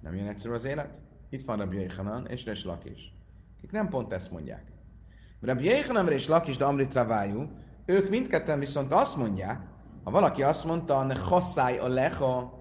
Nem 0.00 0.14
ilyen 0.14 0.28
egyszerű 0.28 0.54
az 0.54 0.64
élet? 0.64 1.00
Itt 1.28 1.44
van 1.44 1.58
Rabbi 1.58 1.76
Yechanan 1.76 2.26
és 2.26 2.44
Res 2.44 2.64
Lakis. 2.64 3.12
Akik 3.56 3.70
nem 3.70 3.88
pont 3.88 4.12
ezt 4.12 4.30
mondják. 4.30 4.72
Rabbi 5.40 5.64
Yechanan 5.64 6.12
és 6.12 6.28
Lakis, 6.28 6.56
de 6.56 6.64
Amrit 6.64 6.94
Ravájú, 6.94 7.50
ők 7.84 8.08
mindketten 8.08 8.58
viszont 8.58 8.92
azt 8.92 9.16
mondják, 9.16 9.60
ha 10.04 10.10
valaki 10.10 10.42
azt 10.42 10.64
mondta, 10.64 11.02
ne 11.02 11.14
hasszáj 11.18 11.78
a 11.78 11.88
leha, 11.88 12.56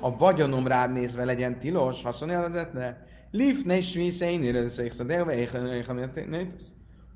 a 0.00 0.16
vagyonom 0.16 0.66
rád 0.66 0.92
nézve 0.92 1.24
legyen 1.24 1.58
tilos, 1.58 2.02
haszonélvezetne, 2.02 3.04
Lif 3.30 3.62
ne 3.62 3.80
svíszei 3.80 4.52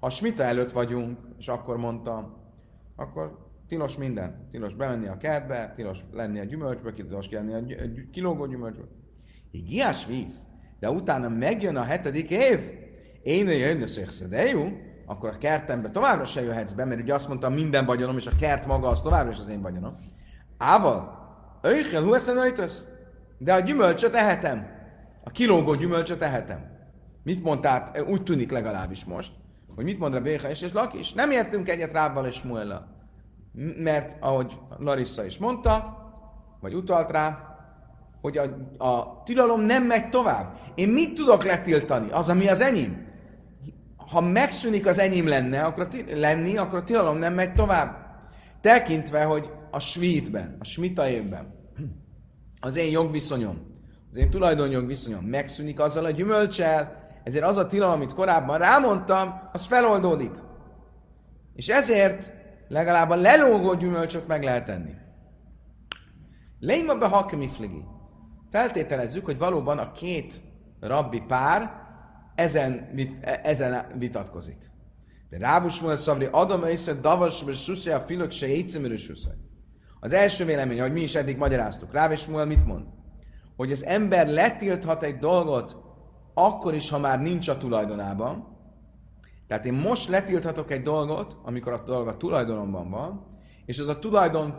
Ha 0.00 0.10
smita 0.10 0.42
előtt 0.42 0.70
vagyunk, 0.70 1.18
és 1.38 1.48
akkor 1.48 1.76
mondtam, 1.76 2.36
akkor 2.96 3.47
Tilos 3.68 3.96
minden. 3.96 4.48
Tilos 4.50 4.74
bemenni 4.74 5.06
a 5.06 5.16
kertbe, 5.16 5.72
tilos 5.76 5.98
lenni 6.12 6.38
a 6.38 6.44
gyümölcsbe, 6.44 6.92
tilos 6.92 7.30
lenni 7.30 7.54
a 7.54 7.84
kilógó 8.12 8.46
gyümölcsbe. 8.46 8.84
Igiás 9.50 10.06
víz. 10.06 10.46
De 10.80 10.90
utána 10.90 11.28
megjön 11.28 11.76
a 11.76 11.82
hetedik 11.82 12.30
év. 12.30 12.60
Én 13.22 13.48
jön 13.48 13.82
a 13.82 13.86
akkor 15.06 15.28
a 15.28 15.38
kertembe 15.38 15.90
továbbra 15.90 16.24
se 16.24 16.42
jöhetsz 16.42 16.72
be, 16.72 16.84
mert 16.84 17.00
ugye 17.00 17.14
azt 17.14 17.28
mondtam, 17.28 17.52
minden 17.52 17.84
vagyonom, 17.84 18.16
és 18.16 18.26
a 18.26 18.36
kert 18.40 18.66
maga 18.66 18.88
az 18.88 19.02
továbbra 19.02 19.32
is 19.32 19.38
az 19.38 19.48
én 19.48 19.62
vagyonom. 19.62 19.94
Ával, 20.58 21.18
öjjel, 21.62 22.02
hu 22.02 22.14
De 23.38 23.54
a 23.54 23.60
gyümölcsöt 23.60 24.14
ehetem. 24.14 24.66
A 25.24 25.30
kilógó 25.30 25.74
gyümölcsöt 25.74 26.22
ehetem. 26.22 26.76
Mit 27.22 27.42
mondtál? 27.42 27.92
Úgy 28.08 28.22
tűnik 28.22 28.50
legalábbis 28.50 29.04
most, 29.04 29.32
hogy 29.74 29.84
mit 29.84 29.98
mond 29.98 30.14
a 30.14 30.20
Béha 30.20 30.50
és, 30.50 30.62
és 30.62 30.72
Lakis. 30.72 31.12
Nem 31.12 31.30
értünk 31.30 31.68
egyet 31.68 31.92
Rábbal 31.92 32.26
és 32.26 32.34
Smuellal 32.34 32.97
mert 33.76 34.16
ahogy 34.20 34.58
Larissa 34.78 35.24
is 35.24 35.38
mondta, 35.38 35.96
vagy 36.60 36.74
utalt 36.74 37.10
rá, 37.10 37.56
hogy 38.20 38.38
a, 38.38 38.44
a 38.84 39.22
tilalom 39.24 39.60
nem 39.60 39.84
megy 39.84 40.08
tovább. 40.08 40.58
Én 40.74 40.88
mit 40.88 41.14
tudok 41.14 41.44
letiltani? 41.44 42.10
Az, 42.10 42.28
ami 42.28 42.48
az 42.48 42.60
enyém. 42.60 43.06
Ha 43.96 44.20
megszűnik 44.20 44.86
az 44.86 44.98
enyém 44.98 45.28
lenne, 45.28 45.64
akkor 45.64 45.88
a 45.90 46.14
lenni, 46.14 46.56
akkor 46.56 46.78
a 46.78 46.84
tilalom 46.84 47.16
nem 47.16 47.34
megy 47.34 47.54
tovább. 47.54 47.96
Tekintve, 48.60 49.24
hogy 49.24 49.50
a 49.70 49.78
svítben, 49.78 50.56
a 50.60 50.64
smita 50.64 51.08
évben, 51.08 51.54
az 52.60 52.76
én 52.76 52.90
jogviszonyom 52.90 53.68
az 54.12 54.16
én 54.16 54.30
tulajdonjog 54.30 54.86
viszonyom 54.86 55.24
megszűnik 55.24 55.80
azzal 55.80 56.04
a 56.04 56.10
gyümölcsel, 56.10 57.08
ezért 57.24 57.44
az 57.44 57.56
a 57.56 57.66
tilalom, 57.66 57.94
amit 57.94 58.14
korábban 58.14 58.58
rámondtam, 58.58 59.40
az 59.52 59.66
feloldódik. 59.66 60.30
És 61.54 61.68
ezért 61.68 62.32
legalább 62.68 63.10
a 63.10 63.16
lelógó 63.16 63.74
gyümölcsöt 63.74 64.26
meg 64.26 64.42
lehet 64.42 64.64
tenni. 64.64 64.92
Léma 66.60 66.94
be 66.94 67.06
hakemifligi. 67.06 67.84
Feltételezzük, 68.50 69.24
hogy 69.24 69.38
valóban 69.38 69.78
a 69.78 69.92
két 69.92 70.42
rabbi 70.80 71.20
pár 71.26 71.86
ezen, 72.34 72.90
vit, 72.94 73.24
e- 73.24 73.40
ezen 73.42 73.86
vitatkozik. 73.98 74.70
De 75.30 75.38
Rábus 75.38 75.80
Muel 75.80 75.96
Szabri 75.96 76.28
Adam 76.30 76.64
Észre 76.64 76.92
Davas 76.92 77.44
Suszai 77.52 77.92
a 77.92 78.00
filok 78.00 78.30
se 78.30 78.46
Az 80.00 80.12
első 80.12 80.44
vélemény, 80.44 80.80
hogy 80.80 80.92
mi 80.92 81.02
is 81.02 81.14
eddig 81.14 81.36
magyaráztuk. 81.36 81.92
Ráv 81.92 82.12
és 82.12 82.26
Muel 82.26 82.46
mit 82.46 82.66
mond? 82.66 82.86
Hogy 83.56 83.72
az 83.72 83.84
ember 83.84 84.28
letilthat 84.28 85.02
egy 85.02 85.18
dolgot 85.18 85.76
akkor 86.34 86.74
is, 86.74 86.90
ha 86.90 86.98
már 86.98 87.20
nincs 87.20 87.48
a 87.48 87.58
tulajdonában. 87.58 88.57
Tehát 89.48 89.66
én 89.66 89.74
most 89.74 90.08
letilthatok 90.08 90.70
egy 90.70 90.82
dolgot, 90.82 91.38
amikor 91.42 91.72
a 91.72 91.82
dolog 91.82 92.08
a 92.08 92.16
tulajdonomban 92.16 92.90
van, 92.90 93.26
és 93.64 93.78
az 93.78 93.86
a 93.86 93.98
tulajdon, 93.98 94.54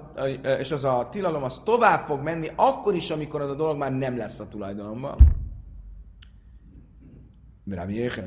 és 0.59 0.71
az 0.71 0.83
a 0.83 1.07
tilalom 1.11 1.43
az 1.43 1.59
tovább 1.59 2.05
fog 2.05 2.21
menni, 2.21 2.47
akkor 2.55 2.95
is, 2.95 3.11
amikor 3.11 3.41
az 3.41 3.49
a 3.49 3.55
dolog 3.55 3.77
már 3.77 3.91
nem 3.91 4.17
lesz 4.17 4.39
a 4.39 4.47
tulajdonomban. 4.47 5.17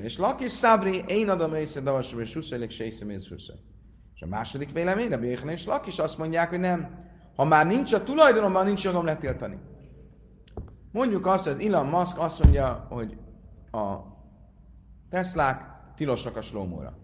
És 0.02 0.18
Lakis 0.18 0.50
Szabri, 0.50 1.04
én 1.06 1.28
adom 1.28 1.54
észre 1.54 1.80
davasom 1.80 2.20
és 2.20 2.30
suszajlik 2.30 2.70
se 2.70 2.84
hiszem 2.84 3.10
és 3.10 3.50
a 4.20 4.26
második 4.26 4.72
vélemény, 4.72 5.08
Rabbi 5.08 5.26
és 5.26 5.64
Lakis 5.64 5.98
azt 5.98 6.18
mondják, 6.18 6.48
hogy 6.48 6.60
nem. 6.60 7.10
Ha 7.36 7.44
már 7.44 7.66
nincs 7.66 7.92
a 7.92 8.02
tulajdonomban, 8.02 8.64
nincs 8.64 8.84
jogom 8.84 9.04
letiltani. 9.04 9.58
Mondjuk 10.92 11.26
azt, 11.26 11.46
hogy 11.46 11.64
Elon 11.64 11.86
Musk 11.86 12.18
azt 12.18 12.42
mondja, 12.42 12.86
hogy 12.90 13.16
a 13.70 13.96
Teslák 15.10 15.71
tilosak 15.94 16.36
a 16.36 16.40
slómóra. 16.40 16.96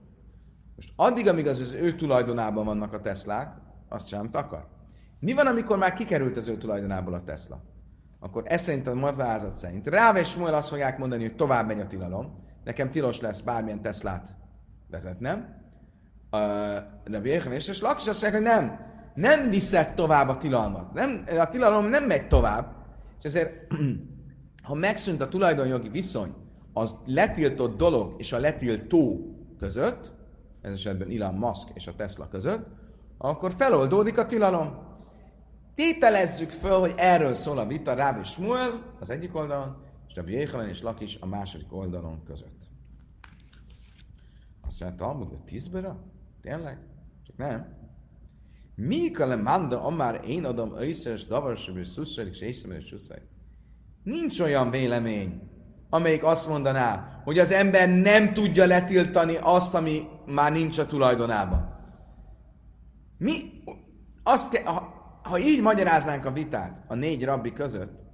Most 0.76 0.92
addig, 0.96 1.28
amíg 1.28 1.46
az, 1.46 1.60
az 1.60 1.72
ő 1.72 1.94
tulajdonában 1.94 2.64
vannak 2.64 2.92
a 2.92 3.00
Teslák, 3.00 3.56
azt 3.88 4.08
sem 4.08 4.28
akar. 4.32 4.66
Mi 5.20 5.32
van, 5.32 5.46
amikor 5.46 5.78
már 5.78 5.92
kikerült 5.92 6.36
az 6.36 6.48
ő 6.48 6.56
tulajdonából 6.56 7.14
a 7.14 7.22
Tesla? 7.22 7.62
Akkor 8.20 8.42
ez 8.46 8.62
szerint 8.62 8.86
a 8.86 8.94
magyarázat 8.94 9.54
szerint 9.54 9.86
Ráv 9.86 10.16
és 10.16 10.28
Smuel 10.28 10.54
azt 10.54 10.68
fogják 10.68 10.98
mondani, 10.98 11.22
hogy 11.22 11.36
tovább 11.36 11.66
megy 11.66 11.80
a 11.80 11.86
tilalom. 11.86 12.44
Nekem 12.64 12.90
tilos 12.90 13.20
lesz 13.20 13.40
bármilyen 13.40 13.82
Teslát 13.82 14.36
vezetnem. 14.90 15.56
Rabbi 17.04 17.28
és, 17.28 17.68
és 17.68 17.80
Lakis 17.80 18.06
azt 18.06 18.22
mondják, 18.22 18.32
hogy 18.32 18.52
nem. 18.52 18.86
Nem 19.14 19.50
viszed 19.50 19.94
tovább 19.94 20.28
a 20.28 20.38
tilalmat. 20.38 20.92
Nem, 20.92 21.24
a 21.38 21.48
tilalom 21.48 21.86
nem 21.86 22.04
megy 22.04 22.26
tovább. 22.26 22.74
És 23.18 23.24
ezért, 23.24 23.72
ha 24.62 24.74
megszűnt 24.74 25.20
a 25.20 25.28
tulajdonjogi 25.28 25.88
viszony 25.88 26.34
az 26.78 26.96
letiltott 27.04 27.76
dolog 27.76 28.14
és 28.18 28.32
a 28.32 28.38
letiltó 28.38 29.34
között, 29.58 30.14
ez 30.60 30.72
esetben 30.72 31.10
Elon 31.10 31.34
Musk 31.34 31.68
és 31.74 31.86
a 31.86 31.94
Tesla 31.94 32.28
között, 32.28 32.66
akkor 33.18 33.52
feloldódik 33.56 34.18
a 34.18 34.26
tilalom. 34.26 34.86
Tételezzük 35.74 36.50
föl, 36.50 36.78
hogy 36.78 36.94
erről 36.96 37.34
szól 37.34 37.58
a 37.58 37.66
vita 37.66 37.94
Ráb 37.94 38.18
és 38.18 38.28
Smuel 38.28 38.94
az 39.00 39.10
egyik 39.10 39.34
oldalon, 39.34 39.76
és 40.08 40.14
Rabbi 40.14 40.32
Jéhelen 40.32 40.68
és 40.68 40.82
Lakis 40.82 41.16
a 41.20 41.26
második 41.26 41.72
oldalon 41.72 42.22
között. 42.24 42.58
Azt 44.66 44.80
mondja, 44.80 45.06
Talmud, 45.06 45.28
hogy 45.28 45.42
tízbera? 45.44 46.04
Tényleg? 46.42 46.78
Csak 47.26 47.36
nem. 47.36 47.76
Mi 48.74 49.10
le 49.16 49.36
manda, 49.36 49.82
amár 49.82 50.20
én 50.26 50.44
adom 50.44 50.76
összes 50.76 51.26
davarsabb 51.26 51.76
és 51.76 51.88
szussalik, 51.88 52.32
és 52.32 52.40
észre 52.40 52.76
és 52.76 52.96
Nincs 54.02 54.40
olyan 54.40 54.70
vélemény, 54.70 55.47
amelyik 55.90 56.24
azt 56.24 56.48
mondaná, 56.48 57.20
hogy 57.24 57.38
az 57.38 57.50
ember 57.50 57.88
nem 57.88 58.32
tudja 58.32 58.66
letiltani 58.66 59.36
azt, 59.40 59.74
ami 59.74 60.08
már 60.26 60.52
nincs 60.52 60.78
a 60.78 60.86
tulajdonában. 60.86 61.76
Mi 63.18 63.62
azt 64.22 64.48
ke, 64.48 64.62
ha, 64.64 64.92
ha 65.22 65.38
így 65.38 65.62
magyaráznánk 65.62 66.24
a 66.24 66.32
vitát 66.32 66.82
a 66.86 66.94
négy 66.94 67.24
rabbi 67.24 67.52
között, 67.52 68.04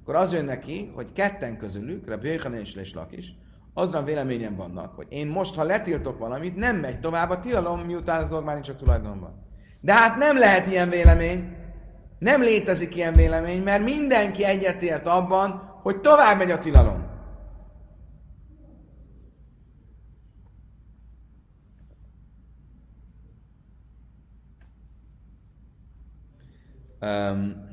akkor 0.00 0.14
az 0.14 0.32
jön 0.32 0.44
neki, 0.44 0.92
hogy 0.94 1.12
ketten 1.12 1.56
közülük, 1.56 2.08
Rabbi 2.08 2.26
Jöjjhanen 2.26 2.60
és 2.60 2.94
Lakis, 2.94 3.34
azra 3.74 4.02
véleményem 4.02 4.56
vannak, 4.56 4.94
hogy 4.94 5.06
én 5.08 5.26
most, 5.26 5.54
ha 5.54 5.62
letiltok 5.62 6.18
valamit, 6.18 6.56
nem 6.56 6.76
megy 6.76 7.00
tovább 7.00 7.30
a 7.30 7.40
tilalom, 7.40 7.80
miután 7.80 8.20
az 8.20 8.28
dolog 8.28 8.44
már 8.44 8.54
nincs 8.54 8.68
a 8.68 8.76
tulajdonban. 8.76 9.46
De 9.80 9.92
hát 9.92 10.16
nem 10.16 10.38
lehet 10.38 10.66
ilyen 10.66 10.88
vélemény, 10.88 11.56
nem 12.18 12.42
létezik 12.42 12.96
ilyen 12.96 13.14
vélemény, 13.14 13.62
mert 13.62 13.84
mindenki 13.84 14.44
egyetért 14.44 15.06
abban, 15.06 15.78
hogy 15.82 16.00
tovább 16.00 16.38
megy 16.38 16.50
a 16.50 16.58
tilalom. 16.58 16.99
Um, 27.00 27.68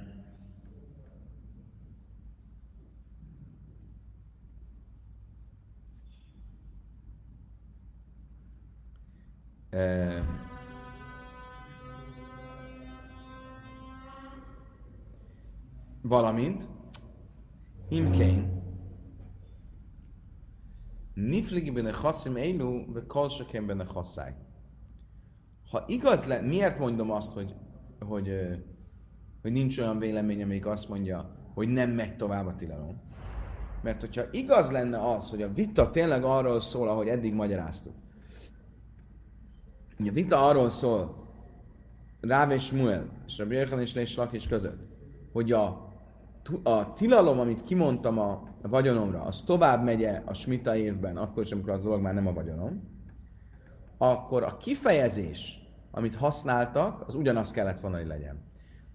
valamint 16.01 16.69
Imkén 17.89 18.57
Nifligi 21.13 21.71
benne 21.71 21.91
chassim 21.91 22.35
élu, 22.35 22.93
ve 22.93 23.05
kolsakem 23.07 23.65
benne. 23.65 23.85
Ha 25.69 25.83
igaz 25.87 26.25
le, 26.25 26.41
miért 26.41 26.79
mondom 26.79 27.11
azt, 27.11 27.31
hogy, 27.31 27.55
hogy 27.99 28.29
hogy 29.47 29.55
nincs 29.55 29.79
olyan 29.79 29.99
vélemény, 29.99 30.43
amelyik 30.43 30.65
azt 30.65 30.89
mondja, 30.89 31.29
hogy 31.53 31.67
nem 31.67 31.89
megy 31.89 32.15
tovább 32.15 32.47
a 32.47 32.55
tilalom. 32.55 33.01
Mert 33.81 34.01
hogyha 34.01 34.23
igaz 34.31 34.71
lenne 34.71 35.13
az, 35.13 35.29
hogy 35.29 35.41
a 35.41 35.53
vita 35.53 35.91
tényleg 35.91 36.23
arról 36.23 36.61
szól, 36.61 36.87
ahogy 36.87 37.07
eddig 37.07 37.33
magyaráztuk, 37.33 37.93
a 39.99 40.11
vita 40.11 40.47
arról 40.47 40.69
szól, 40.69 41.25
Ráv 42.21 42.51
és 42.51 42.71
Muel, 42.71 43.09
és 43.27 43.37
Rabbi 43.37 43.55
Jöjjön 43.55 43.79
és 43.79 43.93
Lés 43.93 44.15
Lakis 44.15 44.47
között, 44.47 44.79
hogy 45.31 45.51
a, 45.51 45.91
a 46.63 46.93
tilalom, 46.93 47.39
amit 47.39 47.63
kimondtam 47.63 48.19
a, 48.19 48.47
vagyonomra, 48.61 49.21
az 49.21 49.41
tovább 49.41 49.83
megy 49.83 50.03
a 50.25 50.33
smita 50.33 50.75
évben, 50.75 51.17
akkor 51.17 51.43
is, 51.43 51.51
amikor 51.51 51.73
az 51.73 51.83
dolog 51.83 52.01
már 52.01 52.13
nem 52.13 52.27
a 52.27 52.33
vagyonom, 52.33 52.83
akkor 53.97 54.43
a 54.43 54.57
kifejezés, 54.57 55.61
amit 55.91 56.15
használtak, 56.15 57.07
az 57.07 57.15
ugyanaz 57.15 57.51
kellett 57.51 57.79
volna, 57.79 57.97
hogy 57.97 58.07
legyen. 58.07 58.45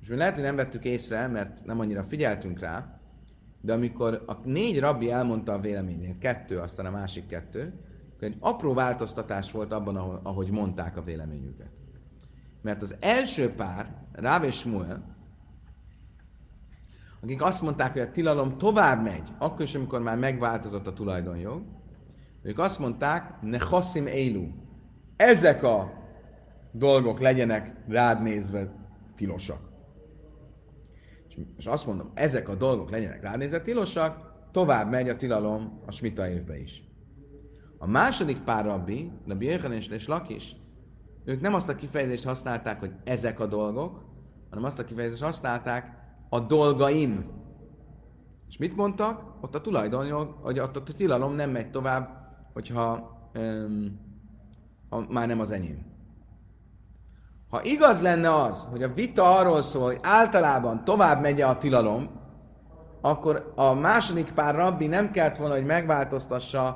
És 0.02 0.08
mi 0.08 0.16
lehet, 0.16 0.34
hogy 0.34 0.44
nem 0.44 0.56
vettük 0.56 0.84
észre, 0.84 1.26
mert 1.26 1.64
nem 1.64 1.80
annyira 1.80 2.02
figyeltünk 2.02 2.58
rá, 2.58 3.00
de 3.60 3.72
amikor 3.72 4.22
a 4.26 4.32
négy 4.44 4.80
rabbi 4.80 5.10
elmondta 5.10 5.52
a 5.52 5.60
véleményét, 5.60 6.18
kettő, 6.18 6.58
aztán 6.58 6.86
a 6.86 6.90
másik 6.90 7.26
kettő, 7.26 7.72
akkor 8.14 8.28
egy 8.28 8.36
apró 8.40 8.74
változtatás 8.74 9.50
volt 9.50 9.72
abban, 9.72 9.96
ahogy 10.22 10.50
mondták 10.50 10.96
a 10.96 11.02
véleményüket. 11.02 11.70
Mert 12.62 12.82
az 12.82 12.96
első 13.00 13.50
pár, 13.54 13.94
Ráv 14.12 14.44
és 14.44 14.58
Smuel, 14.58 15.16
akik 17.20 17.42
azt 17.42 17.62
mondták, 17.62 17.92
hogy 17.92 18.00
a 18.00 18.10
tilalom 18.10 18.58
tovább 18.58 19.02
megy, 19.02 19.32
akkor 19.38 19.60
is, 19.60 19.74
amikor 19.74 20.02
már 20.02 20.18
megváltozott 20.18 20.86
a 20.86 20.92
tulajdonjog, 20.92 21.62
ők 22.42 22.58
azt 22.58 22.78
mondták, 22.78 23.40
ne 23.40 23.58
hasszim 23.58 24.06
élu. 24.06 24.48
Ezek 25.16 25.62
a 25.62 25.92
dolgok 26.72 27.20
legyenek 27.20 27.74
rád 27.88 28.22
nézve 28.22 28.72
tilosak 29.16 29.71
és 31.56 31.66
azt 31.66 31.86
mondom, 31.86 32.10
ezek 32.14 32.48
a 32.48 32.54
dolgok 32.54 32.90
legyenek 32.90 33.22
ránézett 33.22 33.64
tilosak, 33.64 34.32
tovább 34.50 34.90
megy 34.90 35.08
a 35.08 35.16
tilalom 35.16 35.80
a 35.86 35.90
smita 35.90 36.28
évbe 36.28 36.60
is. 36.60 36.84
A 37.78 37.86
második 37.86 38.38
pár 38.38 38.64
rabbi, 38.64 39.10
Rabbi 39.26 39.46
Jöjjön 39.46 39.72
és 39.72 40.06
Lakis, 40.06 40.56
ők 41.24 41.40
nem 41.40 41.54
azt 41.54 41.68
a 41.68 41.74
kifejezést 41.74 42.24
használták, 42.24 42.80
hogy 42.80 42.92
ezek 43.04 43.40
a 43.40 43.46
dolgok, 43.46 44.04
hanem 44.48 44.64
azt 44.64 44.78
a 44.78 44.84
kifejezést 44.84 45.22
használták, 45.22 46.00
a 46.28 46.40
dolgaim. 46.40 47.30
És 48.48 48.56
mit 48.58 48.76
mondtak? 48.76 49.34
Ott 49.40 49.54
a 49.54 49.60
tulajdonjog, 49.60 50.36
hogy 50.40 50.58
ott 50.58 50.76
a 50.76 50.82
tilalom 50.82 51.34
nem 51.34 51.50
megy 51.50 51.70
tovább, 51.70 52.08
hogyha 52.52 53.10
um, 53.34 54.00
ha 54.88 55.06
már 55.08 55.26
nem 55.26 55.40
az 55.40 55.50
enyém. 55.50 55.91
Ha 57.52 57.62
igaz 57.62 58.02
lenne 58.02 58.34
az, 58.34 58.66
hogy 58.70 58.82
a 58.82 58.92
vita 58.92 59.38
arról 59.38 59.62
szól, 59.62 59.84
hogy 59.84 59.98
általában 60.02 60.84
tovább 60.84 61.20
megy 61.20 61.40
a 61.40 61.58
tilalom, 61.58 62.10
akkor 63.00 63.52
a 63.54 63.72
második 63.72 64.32
pár 64.32 64.54
rabbi 64.54 64.86
nem 64.86 65.10
kellett 65.10 65.36
volna, 65.36 65.54
hogy 65.54 65.64
megváltoztassa 65.64 66.66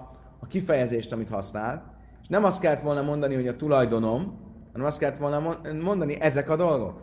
a 0.40 0.46
kifejezést, 0.46 1.12
amit 1.12 1.28
használ, 1.28 1.98
és 2.22 2.28
nem 2.28 2.44
azt 2.44 2.60
kellett 2.60 2.80
volna 2.80 3.02
mondani, 3.02 3.34
hogy 3.34 3.48
a 3.48 3.56
tulajdonom, 3.56 4.38
hanem 4.72 4.86
azt 4.86 4.98
kellett 4.98 5.18
volna 5.18 5.58
mondani, 5.82 6.20
ezek 6.20 6.50
a 6.50 6.56
dolgok. 6.56 7.02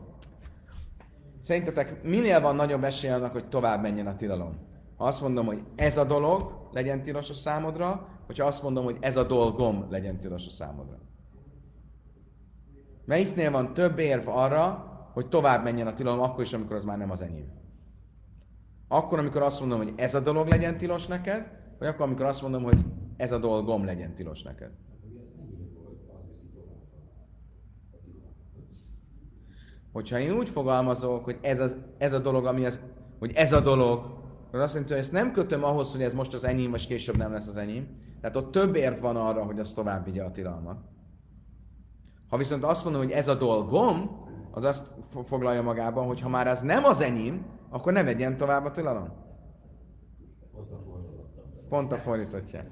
Szerintetek 1.41 2.03
minél 2.03 2.41
van 2.41 2.55
nagyobb 2.55 2.83
esély 2.83 3.11
annak, 3.11 3.31
hogy 3.31 3.47
tovább 3.47 3.81
menjen 3.81 4.07
a 4.07 4.15
tilalom? 4.15 4.57
Ha 4.97 5.05
azt 5.05 5.21
mondom, 5.21 5.45
hogy 5.45 5.63
ez 5.75 5.97
a 5.97 6.03
dolog 6.03 6.67
legyen 6.71 7.03
tilos 7.03 7.29
a 7.29 7.33
számodra, 7.33 8.07
vagy 8.27 8.39
ha 8.39 8.47
azt 8.47 8.63
mondom, 8.63 8.83
hogy 8.83 8.97
ez 8.99 9.17
a 9.17 9.23
dolgom 9.23 9.87
legyen 9.89 10.19
tilos 10.19 10.47
a 10.47 10.51
számodra. 10.51 10.97
Melyiknél 13.05 13.51
van 13.51 13.73
több 13.73 13.99
érv 13.99 14.27
arra, 14.27 14.91
hogy 15.13 15.27
tovább 15.27 15.63
menjen 15.63 15.87
a 15.87 15.93
tilalom, 15.93 16.19
akkor 16.19 16.43
is, 16.43 16.53
amikor 16.53 16.75
az 16.75 16.83
már 16.83 16.97
nem 16.97 17.11
az 17.11 17.21
enyém? 17.21 17.51
Akkor, 18.87 19.19
amikor 19.19 19.41
azt 19.41 19.59
mondom, 19.59 19.77
hogy 19.77 19.93
ez 19.95 20.15
a 20.15 20.19
dolog 20.19 20.47
legyen 20.47 20.77
tilos 20.77 21.07
neked, 21.07 21.47
vagy 21.79 21.87
akkor, 21.87 22.05
amikor 22.05 22.25
azt 22.25 22.41
mondom, 22.41 22.63
hogy 22.63 22.85
ez 23.17 23.31
a 23.31 23.37
dolgom 23.37 23.85
legyen 23.85 24.13
tilos 24.13 24.43
neked? 24.43 24.71
Hogyha 29.91 30.19
én 30.19 30.31
úgy 30.31 30.49
fogalmazok, 30.49 31.23
hogy 31.23 31.37
ez, 31.41 31.59
az, 31.59 31.77
ez 31.97 32.13
a 32.13 32.19
dolog, 32.19 32.45
ami 32.45 32.65
az, 32.65 32.79
hogy 33.19 33.31
ez 33.33 33.51
a 33.51 33.59
dolog, 33.59 34.21
akkor 34.47 34.59
azt 34.59 34.73
mondja, 34.73 34.95
hogy 34.95 35.03
ezt 35.03 35.13
nem 35.13 35.31
kötöm 35.31 35.63
ahhoz, 35.63 35.91
hogy 35.91 36.01
ez 36.01 36.13
most 36.13 36.33
az 36.33 36.43
enyém, 36.43 36.71
vagy 36.71 36.87
később 36.87 37.17
nem 37.17 37.31
lesz 37.31 37.47
az 37.47 37.57
enyém. 37.57 37.87
Tehát 38.21 38.35
ott 38.35 38.51
több 38.51 38.75
érv 38.75 39.01
van 39.01 39.15
arra, 39.15 39.43
hogy 39.43 39.59
az 39.59 39.73
tovább 39.73 40.05
vigye 40.05 40.23
a 40.23 40.31
tilalmat. 40.31 40.92
Ha 42.33 42.39
viszont 42.39 42.63
azt 42.63 42.83
mondom, 42.83 43.01
hogy 43.01 43.11
ez 43.11 43.27
a 43.27 43.35
dolgom, 43.35 44.25
az 44.51 44.63
azt 44.63 44.95
foglalja 45.23 45.61
magában, 45.61 46.05
hogy 46.05 46.21
ha 46.21 46.29
már 46.29 46.47
az 46.47 46.61
nem 46.61 46.83
az 46.83 47.01
enyém, 47.01 47.45
akkor 47.69 47.93
ne 47.93 48.03
vegyen 48.03 48.37
tovább 48.37 48.65
a 48.65 48.71
tilalom. 48.71 49.09
Pont 51.69 51.91
a 51.91 51.97
fordítottja. 51.97 52.63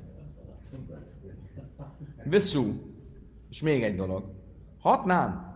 Veszú. 2.25 2.73
És 3.49 3.61
még 3.61 3.83
egy 3.83 3.95
dolog. 3.95 4.23
Hatnán. 4.79 5.55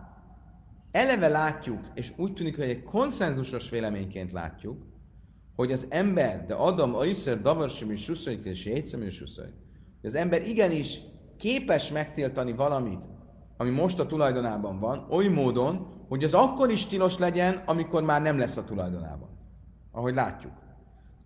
Eleve 0.90 1.28
látjuk, 1.28 1.80
és 1.94 2.12
úgy 2.16 2.32
tűnik, 2.32 2.56
hogy 2.56 2.68
egy 2.68 2.82
konszenzusos 2.82 3.70
véleményként 3.70 4.32
látjuk, 4.32 4.86
hogy 5.56 5.72
az 5.72 5.86
ember, 5.88 6.46
de 6.46 6.54
Adam, 6.54 6.94
Aiszer, 6.94 7.40
Davarsim 7.40 7.90
és 7.90 8.02
Suszai, 8.02 8.40
és 8.42 8.64
Jégyszem 8.64 9.02
és 9.02 9.24
az 10.02 10.14
ember 10.14 10.48
igenis 10.48 11.00
képes 11.36 11.90
megtiltani 11.90 12.52
valamit, 12.52 13.14
ami 13.56 13.70
most 13.70 13.98
a 13.98 14.06
tulajdonában 14.06 14.78
van, 14.78 15.06
oly 15.10 15.28
módon, 15.28 16.04
hogy 16.08 16.24
az 16.24 16.34
akkor 16.34 16.70
is 16.70 16.86
tilos 16.86 17.18
legyen, 17.18 17.62
amikor 17.66 18.02
már 18.02 18.22
nem 18.22 18.38
lesz 18.38 18.56
a 18.56 18.64
tulajdonában. 18.64 19.28
Ahogy 19.92 20.14
látjuk. 20.14 20.52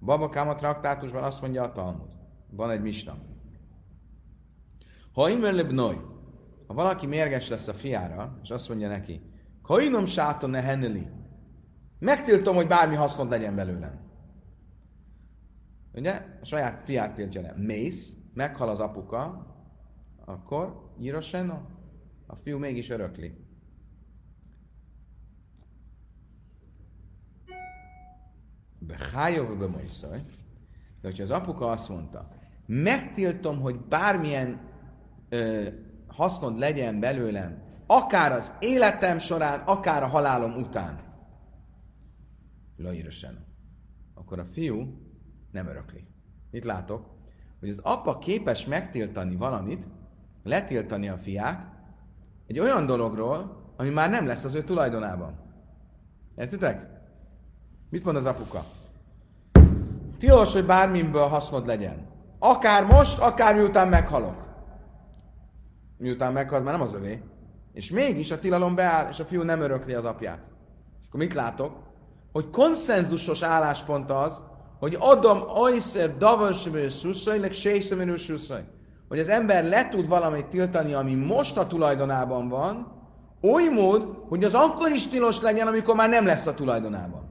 Baba 0.00 0.28
Káma 0.28 0.54
traktátusban 0.54 1.22
azt 1.22 1.40
mondja 1.40 1.62
a 1.62 1.72
Talmud. 1.72 2.08
Van 2.50 2.70
egy 2.70 2.82
misna. 2.82 3.16
Ha 5.12 5.28
imerleb 5.28 5.70
noj, 5.70 6.00
ha 6.66 6.74
valaki 6.74 7.06
mérges 7.06 7.48
lesz 7.48 7.68
a 7.68 7.72
fiára, 7.72 8.38
és 8.42 8.50
azt 8.50 8.68
mondja 8.68 8.88
neki, 8.88 9.20
Kainom 9.62 10.06
sáta 10.06 10.46
ne 10.46 10.60
henneli, 10.60 11.08
megtiltom, 11.98 12.54
hogy 12.54 12.66
bármi 12.66 12.94
hasznod 12.94 13.28
legyen 13.28 13.54
belőlem. 13.54 14.00
Ugye? 15.94 16.26
A 16.40 16.44
saját 16.44 16.84
fiát 16.84 17.14
tiltja 17.14 17.40
le. 17.40 17.54
Mész, 17.56 18.16
meghal 18.34 18.68
az 18.68 18.80
apuka, 18.80 19.46
akkor 20.24 20.90
íraseno, 21.00 21.60
a 22.30 22.36
fiú 22.36 22.58
mégis 22.58 22.90
örökli. 22.90 23.34
Behájov 28.78 29.58
be 29.58 29.66
Mojszaj, 29.66 30.24
de 31.00 31.08
hogyha 31.08 31.22
az 31.22 31.30
apuka 31.30 31.70
azt 31.70 31.88
mondta, 31.88 32.28
megtiltom, 32.66 33.60
hogy 33.60 33.80
bármilyen 33.80 34.60
ö, 35.28 35.68
hasznod 36.06 36.58
legyen 36.58 37.00
belőlem, 37.00 37.62
akár 37.86 38.32
az 38.32 38.56
életem 38.60 39.18
során, 39.18 39.60
akár 39.60 40.02
a 40.02 40.06
halálom 40.06 40.56
után, 40.56 41.08
Laírösen. 42.76 43.46
Akkor 44.14 44.38
a 44.38 44.44
fiú 44.44 45.00
nem 45.50 45.66
örökli. 45.66 46.06
Mit 46.50 46.64
látok? 46.64 47.18
Hogy 47.60 47.68
az 47.68 47.78
apa 47.78 48.18
képes 48.18 48.66
megtiltani 48.66 49.36
valamit, 49.36 49.86
letiltani 50.42 51.08
a 51.08 51.18
fiát 51.18 51.69
egy 52.50 52.58
olyan 52.58 52.86
dologról, 52.86 53.56
ami 53.76 53.88
már 53.90 54.10
nem 54.10 54.26
lesz 54.26 54.44
az 54.44 54.54
ő 54.54 54.62
tulajdonában. 54.62 55.34
Értitek? 56.36 56.86
Mit 57.90 58.04
mond 58.04 58.16
az 58.16 58.26
apuka? 58.26 58.64
Tilos, 60.18 60.52
hogy 60.52 60.66
bármiből 60.66 61.26
hasznod 61.26 61.66
legyen. 61.66 62.08
Akár 62.38 62.84
most, 62.84 63.18
akár 63.18 63.54
miután 63.54 63.88
meghalok. 63.88 64.34
Miután 65.96 66.32
meghal, 66.32 66.60
már 66.60 66.72
nem 66.72 66.82
az 66.82 66.94
övé. 66.94 67.22
És 67.72 67.90
mégis 67.90 68.30
a 68.30 68.38
tilalom 68.38 68.74
beáll, 68.74 69.08
és 69.10 69.20
a 69.20 69.24
fiú 69.24 69.42
nem 69.42 69.60
örökli 69.60 69.92
az 69.92 70.04
apját. 70.04 70.40
És 71.00 71.06
akkor 71.06 71.20
mit 71.20 71.34
látok? 71.34 71.76
Hogy 72.32 72.50
konszenzusos 72.50 73.42
álláspont 73.42 74.10
az, 74.10 74.44
hogy 74.78 74.96
adom 75.00 75.42
ajszer 75.46 76.16
davasömő 76.16 76.88
szuszai, 76.88 77.38
leg 77.38 77.52
sészemérő 77.52 78.16
szuszai. 78.16 78.64
Hogy 79.10 79.18
az 79.18 79.28
ember 79.28 79.64
le 79.64 79.88
tud 79.88 80.08
valamit 80.08 80.46
tiltani, 80.46 80.92
ami 80.92 81.14
most 81.14 81.56
a 81.56 81.66
tulajdonában 81.66 82.48
van, 82.48 82.92
oly 83.42 83.68
mód, 83.68 84.02
hogy 84.28 84.44
az 84.44 84.54
akkor 84.54 84.90
is 84.90 85.08
tilos 85.08 85.40
legyen, 85.40 85.66
amikor 85.66 85.94
már 85.94 86.08
nem 86.08 86.24
lesz 86.24 86.46
a 86.46 86.54
tulajdonában. 86.54 87.28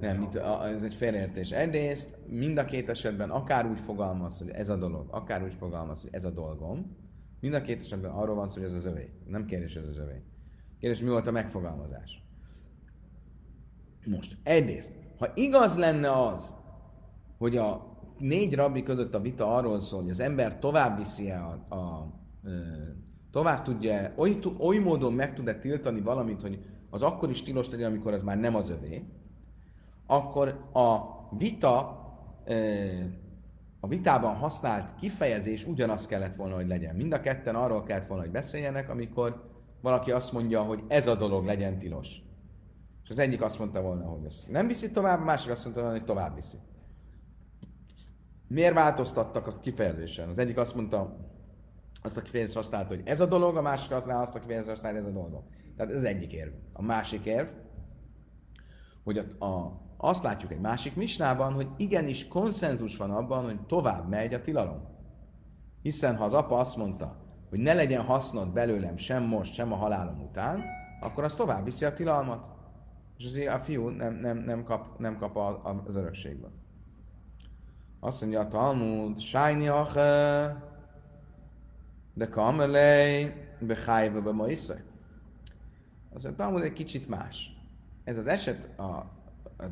Nem, 0.00 0.16
mit, 0.16 0.36
ez 0.76 0.82
egy 0.82 0.94
félreértés. 0.94 1.50
Egyrészt 1.50 2.18
mind 2.26 2.58
a 2.58 2.64
két 2.64 2.88
esetben 2.88 3.30
akár 3.30 3.66
úgy 3.66 3.80
fogalmaz, 3.80 4.38
hogy 4.38 4.50
ez 4.50 4.68
a 4.68 4.76
dolog, 4.76 5.06
akár 5.10 5.42
úgy 5.42 5.54
fogalmaz, 5.54 6.00
hogy 6.00 6.10
ez 6.14 6.24
a 6.24 6.30
dolgom, 6.30 6.96
mind 7.40 7.54
a 7.54 7.60
két 7.60 7.80
esetben 7.80 8.10
arról 8.10 8.34
van 8.34 8.48
szó, 8.48 8.54
hogy 8.54 8.68
ez 8.68 8.74
az 8.74 8.84
övé. 8.84 9.08
Nem 9.26 9.44
kérdés, 9.44 9.76
ez 9.76 9.86
az 9.86 9.98
övé. 9.98 10.22
Kérdés, 10.82 11.00
mi 11.00 11.08
volt 11.08 11.26
a 11.26 11.30
megfogalmazás. 11.30 12.22
Most, 14.04 14.36
egyrészt, 14.42 14.92
ha 15.18 15.28
igaz 15.34 15.76
lenne 15.76 16.10
az, 16.10 16.56
hogy 17.38 17.56
a 17.56 17.96
négy 18.18 18.54
rabbi 18.54 18.82
között 18.82 19.14
a 19.14 19.20
vita 19.20 19.56
arról 19.56 19.80
szól, 19.80 20.00
hogy 20.00 20.10
az 20.10 20.20
ember 20.20 20.58
tovább 20.58 20.96
viszi 20.96 21.30
a, 21.30 21.66
a, 21.68 21.76
a 21.76 22.12
tovább 23.30 23.62
tudja, 23.62 24.12
oly, 24.16 24.38
oly 24.58 24.78
módon 24.78 25.12
meg 25.12 25.34
tud-e 25.34 25.58
tiltani 25.58 26.00
valamit, 26.00 26.40
hogy 26.40 26.64
az 26.90 27.02
akkor 27.02 27.30
is 27.30 27.42
tilos 27.42 27.70
legyen, 27.70 27.90
amikor 27.90 28.12
az 28.12 28.22
már 28.22 28.38
nem 28.38 28.54
az 28.54 28.70
övé, 28.70 29.04
akkor 30.06 30.48
a 30.72 30.98
vita, 31.36 31.78
a 33.80 33.88
vitában 33.88 34.34
használt 34.34 34.94
kifejezés 34.94 35.66
ugyanaz 35.66 36.06
kellett 36.06 36.34
volna, 36.34 36.54
hogy 36.54 36.66
legyen. 36.66 36.96
Mind 36.96 37.12
a 37.12 37.20
ketten 37.20 37.54
arról 37.54 37.82
kellett 37.82 38.06
volna, 38.06 38.22
hogy 38.22 38.32
beszéljenek, 38.32 38.90
amikor 38.90 39.50
valaki 39.82 40.10
azt 40.10 40.32
mondja, 40.32 40.62
hogy 40.62 40.82
ez 40.88 41.06
a 41.06 41.14
dolog 41.14 41.44
legyen 41.44 41.78
tilos. 41.78 42.22
És 43.02 43.10
az 43.10 43.18
egyik 43.18 43.42
azt 43.42 43.58
mondta 43.58 43.82
volna, 43.82 44.04
hogy 44.04 44.24
ez 44.24 44.44
nem 44.48 44.66
viszi 44.66 44.90
tovább, 44.90 45.20
a 45.20 45.24
másik 45.24 45.50
azt 45.50 45.62
mondta 45.64 45.80
volna, 45.80 45.96
hogy 45.96 46.06
tovább 46.06 46.34
viszi. 46.34 46.56
Miért 48.48 48.74
változtattak 48.74 49.46
a 49.46 49.58
kifejezésen? 49.58 50.28
Az 50.28 50.38
egyik 50.38 50.58
azt 50.58 50.74
mondta, 50.74 51.16
azt 52.02 52.16
a 52.16 52.22
kifejezést 52.22 52.56
használta, 52.56 52.94
hogy 52.94 53.02
ez 53.04 53.20
a 53.20 53.26
dolog, 53.26 53.56
a 53.56 53.62
másik 53.62 53.90
azt 53.90 54.06
azt 54.06 54.34
a 54.34 54.38
kifejezést 54.38 54.70
használta, 54.70 54.98
ez 54.98 55.06
a 55.06 55.10
dolog. 55.10 55.42
Tehát 55.76 55.92
ez 55.92 55.98
az 55.98 56.04
egyik 56.04 56.32
érv. 56.32 56.52
A 56.72 56.82
másik 56.82 57.24
érv, 57.24 57.48
hogy 59.04 59.18
a, 59.18 59.44
a, 59.44 59.80
azt 59.96 60.22
látjuk 60.22 60.52
egy 60.52 60.60
másik 60.60 60.94
misnában, 60.94 61.52
hogy 61.52 61.68
igenis 61.76 62.28
konszenzus 62.28 62.96
van 62.96 63.10
abban, 63.10 63.44
hogy 63.44 63.60
tovább 63.66 64.08
megy 64.08 64.34
a 64.34 64.40
tilalom. 64.40 64.88
Hiszen 65.82 66.16
ha 66.16 66.24
az 66.24 66.32
apa 66.32 66.58
azt 66.58 66.76
mondta, 66.76 67.21
hogy 67.52 67.60
ne 67.60 67.74
legyen 67.74 68.02
hasznod 68.02 68.52
belőlem 68.52 68.96
sem 68.96 69.22
most, 69.22 69.52
sem 69.52 69.72
a 69.72 69.76
halálom 69.76 70.20
után, 70.20 70.64
akkor 71.00 71.24
az 71.24 71.34
tovább 71.34 71.64
viszi 71.64 71.84
a 71.84 71.92
tilalmat. 71.92 72.48
És 73.18 73.24
azért 73.24 73.52
a 73.54 73.58
fiú 73.58 73.88
nem, 73.88 74.14
nem, 74.14 74.38
nem 74.38 74.64
kap, 74.64 74.98
nem 74.98 75.16
kap 75.16 75.36
az 75.86 75.94
örökségből. 75.94 76.50
Azt 78.00 78.20
mondja 78.20 78.40
a 78.40 78.48
Talmud, 78.48 79.18
Sájni 79.20 79.70
de 82.14 82.28
kamelej, 82.30 83.34
behájva 83.58 84.20
be 84.20 84.32
ma 84.32 84.48
iszaj. 84.48 84.82
Az 86.12 86.24
a 86.24 86.34
Talmud 86.34 86.62
egy 86.62 86.72
kicsit 86.72 87.08
más. 87.08 87.56
Ez 88.04 88.18
az 88.18 88.26
eset, 88.26 88.78
a, 88.78 89.10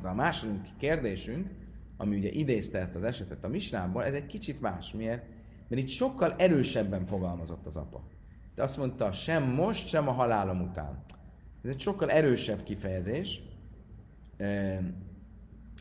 a 0.03 0.15
második 0.15 0.77
kérdésünk, 0.79 1.51
ami 1.97 2.17
ugye 2.17 2.31
idézte 2.31 2.79
ezt 2.79 2.95
az 2.95 3.05
esetet 3.05 3.45
a 3.45 3.49
Misnából, 3.49 4.05
ez 4.05 4.15
egy 4.15 4.27
kicsit 4.27 4.61
más. 4.61 4.93
Miért? 4.93 5.25
Mert 5.71 5.83
itt 5.83 5.89
sokkal 5.89 6.35
erősebben 6.39 7.07
fogalmazott 7.07 7.67
az 7.67 7.77
apa. 7.77 8.03
De 8.55 8.63
azt 8.63 8.77
mondta, 8.77 9.13
sem 9.13 9.43
most, 9.43 9.89
sem 9.89 10.09
a 10.09 10.13
halálom 10.13 10.61
után. 10.61 11.05
Ez 11.63 11.71
egy 11.71 11.81
sokkal 11.81 12.11
erősebb 12.11 12.63
kifejezés, 12.63 13.43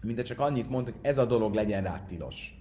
mint 0.01 0.21
csak 0.21 0.39
annyit 0.39 0.69
mond, 0.69 0.85
hogy 0.85 0.95
ez 1.01 1.17
a 1.17 1.25
dolog 1.25 1.53
legyen 1.53 1.83
rá 1.83 2.05
tilos. 2.05 2.53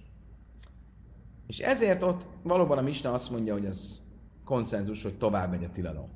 És 1.47 1.59
ezért 1.59 2.03
ott 2.03 2.25
valóban 2.43 2.77
a 2.77 2.81
Misna 2.81 3.13
azt 3.13 3.31
mondja, 3.31 3.53
hogy 3.53 3.65
az 3.65 4.01
konszenzus, 4.45 5.03
hogy 5.03 5.17
tovább 5.17 5.49
megy 5.49 5.63
a 5.63 5.71
tilalom. 5.71 6.09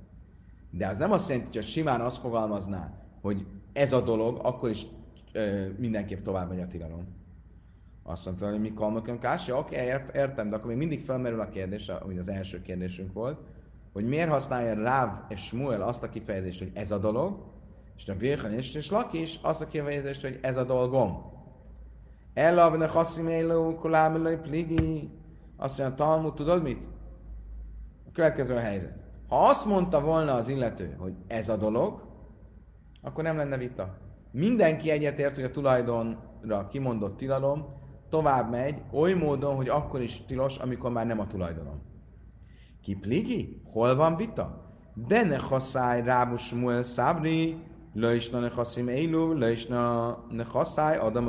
De 0.69 0.87
az 0.87 0.97
nem 0.97 1.11
azt 1.11 1.29
jelenti, 1.29 1.57
hogy 1.57 1.67
simán 1.67 2.01
azt 2.01 2.17
fogalmazná, 2.17 2.93
hogy 3.21 3.45
ez 3.73 3.93
a 3.93 4.01
dolog, 4.01 4.39
akkor 4.43 4.69
is 4.69 4.85
ö, 5.31 5.67
mindenképp 5.77 6.23
tovább 6.23 6.49
megy 6.49 6.59
a 6.59 6.67
tilalom. 6.67 7.22
Azt 8.03 8.25
mondta, 8.25 8.49
hogy 8.49 8.59
mi 8.59 8.73
kalmakom 8.73 9.19
kásja, 9.19 9.57
oké, 9.57 9.75
értem, 10.13 10.49
de 10.49 10.55
akkor 10.55 10.67
még 10.67 10.77
mindig 10.77 11.03
felmerül 11.03 11.39
a 11.39 11.49
kérdés, 11.49 11.89
ami 11.89 12.17
az 12.17 12.29
első 12.29 12.61
kérdésünk 12.61 13.13
volt, 13.13 13.39
hogy 13.93 14.05
miért 14.05 14.29
használja 14.29 14.73
Ráv 14.73 15.19
és 15.27 15.45
Smuel 15.45 15.81
azt 15.81 16.03
a 16.03 16.09
kifejezést, 16.09 16.59
hogy 16.59 16.71
ez 16.73 16.91
a 16.91 16.97
dolog, 16.97 17.51
és 17.97 18.07
a 18.07 18.15
Birchan 18.15 18.53
és, 18.53 18.75
és 18.75 18.89
Lakis 18.89 19.39
azt 19.41 19.61
a 19.61 19.67
kifejezést, 19.67 20.21
hogy 20.21 20.39
ez 20.41 20.57
a 20.57 20.63
dolgom. 20.63 21.31
Ella 22.33 22.71
benne 22.71 22.87
chaszim 22.87 23.27
élő, 23.27 23.75
kolámilai 23.75 24.35
pligi. 24.35 25.09
Azt 25.57 25.79
mondja, 25.79 25.95
Talmud, 25.95 26.33
tudod 26.33 26.63
mit? 26.63 26.87
A 28.07 28.11
következő 28.13 28.55
helyzet. 28.55 28.93
Ha 29.27 29.47
azt 29.47 29.65
mondta 29.65 30.01
volna 30.01 30.33
az 30.33 30.47
illető, 30.47 30.95
hogy 30.97 31.13
ez 31.27 31.49
a 31.49 31.55
dolog, 31.55 32.01
akkor 33.01 33.23
nem 33.23 33.37
lenne 33.37 33.57
vita. 33.57 33.97
Mindenki 34.31 34.89
egyetért, 34.89 35.35
hogy 35.35 35.43
a 35.43 35.51
tulajdonra 35.51 36.67
kimondott 36.69 37.17
tilalom 37.17 37.81
tovább 38.13 38.49
megy, 38.49 38.81
oly 38.91 39.13
módon, 39.13 39.55
hogy 39.55 39.69
akkor 39.69 40.01
is 40.01 40.25
tilos, 40.25 40.57
amikor 40.57 40.91
már 40.91 41.05
nem 41.05 41.19
a 41.19 41.27
tulajdonom. 41.27 41.81
Ki 42.81 42.95
pligi? 42.95 43.61
Hol 43.71 43.95
van 43.95 44.15
vita? 44.15 44.71
Benne 44.93 45.37
haszáj 45.37 46.03
rábus 46.03 46.51
muel 46.51 46.83
szabri, 46.83 47.57
löjsna 47.93 48.39
ne 48.39 48.49
haszim 48.49 48.87
élu, 48.87 49.33
löjsna 49.33 50.17
ne 50.29 50.43
haszáj 50.43 50.97
adam 50.97 51.27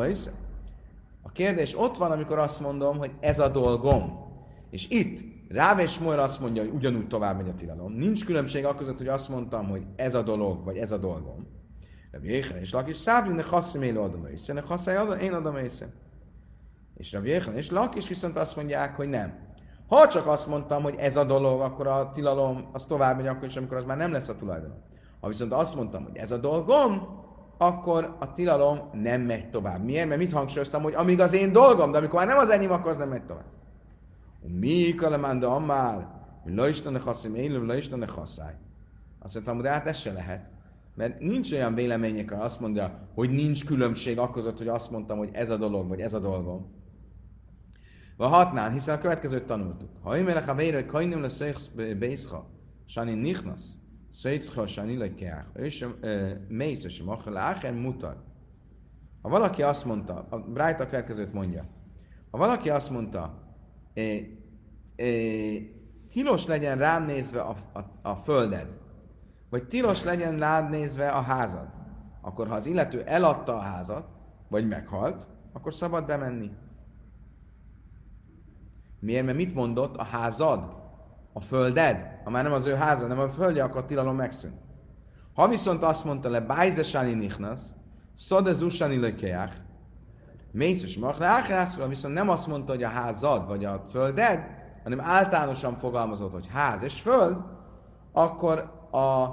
A 1.22 1.32
kérdés 1.32 1.78
ott 1.78 1.96
van, 1.96 2.10
amikor 2.10 2.38
azt 2.38 2.60
mondom, 2.60 2.98
hogy 2.98 3.12
ez 3.20 3.38
a 3.38 3.48
dolgom. 3.48 4.32
És 4.70 4.88
itt 4.88 5.24
Ráv 5.48 5.78
és 5.78 5.92
Smuel 5.92 6.18
azt 6.18 6.40
mondja, 6.40 6.62
hogy 6.62 6.72
ugyanúgy 6.72 7.06
tovább 7.06 7.36
megy 7.36 7.48
a 7.48 7.54
tilalom. 7.54 7.92
Nincs 7.92 8.24
különbség 8.24 8.64
akkor 8.64 8.78
között, 8.78 8.98
hogy 8.98 9.08
azt 9.08 9.28
mondtam, 9.28 9.68
hogy 9.68 9.82
ez 9.96 10.14
a 10.14 10.22
dolog, 10.22 10.64
vagy 10.64 10.76
ez 10.76 10.90
a 10.90 10.98
dolgom. 10.98 11.46
Rabbi 12.10 12.28
Jéhen 12.28 12.58
és 12.58 12.72
Lakis 12.72 12.96
Szábri 12.96 13.32
ne 13.32 13.42
hasszim 13.42 13.82
élő 13.82 13.98
adom 13.98 14.26
észre, 14.26 14.54
ne 14.54 14.60
hasszáj 14.60 15.22
én 15.22 15.32
adom 15.32 15.56
észre. 15.56 16.02
És 16.96 17.12
Rabbi 17.12 17.28
Jéhen 17.28 17.56
és 17.56 17.70
Lakis 17.70 18.08
viszont 18.08 18.38
azt 18.38 18.56
mondják, 18.56 18.96
hogy 18.96 19.08
nem. 19.08 19.32
Ha 19.88 20.08
csak 20.08 20.26
azt 20.26 20.46
mondtam, 20.46 20.82
hogy 20.82 20.94
ez 20.98 21.16
a 21.16 21.24
dolog, 21.24 21.60
akkor 21.60 21.86
a 21.86 22.10
tilalom 22.10 22.68
az 22.72 22.84
tovább 22.84 23.16
megy 23.16 23.26
akkor 23.26 23.44
is, 23.44 23.56
amikor 23.56 23.76
az 23.76 23.84
már 23.84 23.96
nem 23.96 24.12
lesz 24.12 24.28
a 24.28 24.36
tulajdon. 24.36 24.74
Ha 25.20 25.28
viszont 25.28 25.52
azt 25.52 25.76
mondtam, 25.76 26.04
hogy 26.04 26.16
ez 26.16 26.30
a 26.30 26.36
dolgom, 26.36 27.22
akkor 27.58 28.16
a 28.18 28.32
tilalom 28.32 28.80
nem 28.92 29.20
megy 29.20 29.50
tovább. 29.50 29.84
Miért? 29.84 30.08
Mert 30.08 30.20
mit 30.20 30.32
hangsúlyoztam, 30.32 30.82
hogy 30.82 30.94
amíg 30.94 31.20
az 31.20 31.32
én 31.32 31.52
dolgom, 31.52 31.92
de 31.92 31.98
amikor 31.98 32.18
már 32.18 32.26
nem 32.28 32.38
az 32.38 32.50
enyém, 32.50 32.72
akkor 32.72 32.90
az 32.90 32.96
nem 32.96 33.08
megy 33.08 33.24
tovább. 33.24 33.44
Mi 34.40 34.94
kalemánda 34.94 35.54
ammár, 35.54 36.08
hogy 36.42 36.54
la 36.54 36.68
istene 36.68 37.00
haszim 37.00 37.34
élő, 37.34 37.64
la 37.64 37.76
istene 37.76 38.06
haszály. 38.14 38.54
Azt 39.18 39.34
mondtam, 39.34 39.60
de 39.60 39.70
hát 39.70 39.86
ez 39.86 39.96
se 39.96 40.12
lehet. 40.12 40.48
Mert 40.94 41.20
nincs 41.20 41.52
olyan 41.52 41.74
vélemények, 41.74 42.30
hogy 42.30 42.40
azt 42.40 42.60
mondja, 42.60 43.08
hogy 43.14 43.30
nincs 43.30 43.64
különbség 43.64 44.18
akkor, 44.18 44.54
hogy 44.56 44.68
azt 44.68 44.90
mondtam, 44.90 45.18
hogy 45.18 45.30
ez 45.32 45.50
a 45.50 45.56
dolog, 45.56 45.88
vagy 45.88 46.00
ez 46.00 46.12
a 46.14 46.18
dolgom. 46.18 46.66
Va 48.16 48.26
hatnán, 48.26 48.72
hiszen 48.72 48.96
a 48.96 49.00
következőt 49.00 49.44
tanultuk. 49.44 49.90
Ha 50.02 50.16
én 50.16 50.24
melech 50.24 50.48
a 50.48 50.54
vére, 50.54 50.86
kajnim 50.86 51.20
le 51.20 51.28
szöjsz 51.28 51.70
bészha, 51.98 52.50
sani 52.86 53.14
nichnasz, 53.14 53.78
szöjtcha 54.10 54.66
sani 54.66 54.96
le 54.96 55.14
keach, 55.14 55.46
és 55.54 55.86
mész, 56.48 56.84
és 56.84 57.02
machra 57.02 57.72
mutar. 57.72 58.24
Ha 59.22 59.28
valaki 59.28 59.62
azt 59.62 59.84
mondta, 59.84 60.26
a 60.30 60.38
Bright 60.38 60.80
a 60.80 60.86
következőt 60.86 61.32
mondja, 61.32 61.66
ha 62.30 62.38
valaki 62.38 62.70
azt 62.70 62.90
mondta, 62.90 63.42
é, 63.92 64.38
é, 64.96 65.74
tilos 66.08 66.46
legyen 66.46 66.78
rám 66.78 67.04
nézve 67.04 67.40
a, 67.40 67.56
a, 67.72 68.08
a 68.08 68.14
földed, 68.14 68.68
vagy 69.50 69.66
tilos 69.68 70.04
legyen 70.04 70.38
rád 70.38 70.70
nézve 70.70 71.08
a 71.08 71.20
házad, 71.20 71.68
akkor 72.20 72.48
ha 72.48 72.54
az 72.54 72.66
illető 72.66 73.02
eladta 73.02 73.54
a 73.54 73.60
házat, 73.60 74.08
vagy 74.48 74.68
meghalt, 74.68 75.26
akkor 75.52 75.74
szabad 75.74 76.06
bemenni. 76.06 76.50
Miért? 79.04 79.24
Mert 79.24 79.36
mit 79.36 79.54
mondott? 79.54 79.96
A 79.96 80.04
házad, 80.04 80.68
a 81.32 81.40
földed, 81.40 82.20
ha 82.24 82.30
már 82.30 82.42
nem 82.42 82.52
az 82.52 82.66
ő 82.66 82.74
háza, 82.74 83.06
nem 83.06 83.18
a 83.18 83.28
földje, 83.28 83.62
akkor 83.62 83.80
a 83.80 83.86
tilalom 83.86 84.16
megszűnt. 84.16 84.60
Ha 85.34 85.48
viszont 85.48 85.82
azt 85.82 86.04
mondta 86.04 86.28
le, 86.28 86.40
bájzesani 86.40 87.12
nichnasz, 87.12 87.74
szod 88.14 88.62
usani 88.62 88.96
lökeják, 88.96 89.52
mészes 90.50 90.98
machláchrászról, 90.98 91.88
viszont 91.88 92.14
nem 92.14 92.28
azt 92.28 92.46
mondta, 92.46 92.72
hogy 92.72 92.82
a 92.82 92.88
házad, 92.88 93.46
vagy 93.46 93.64
a 93.64 93.84
földed, 93.90 94.46
hanem 94.82 95.00
általánosan 95.00 95.76
fogalmazott, 95.76 96.32
hogy 96.32 96.48
ház 96.52 96.82
és 96.82 97.00
föld, 97.00 97.36
akkor 98.12 98.58
a 98.90 99.26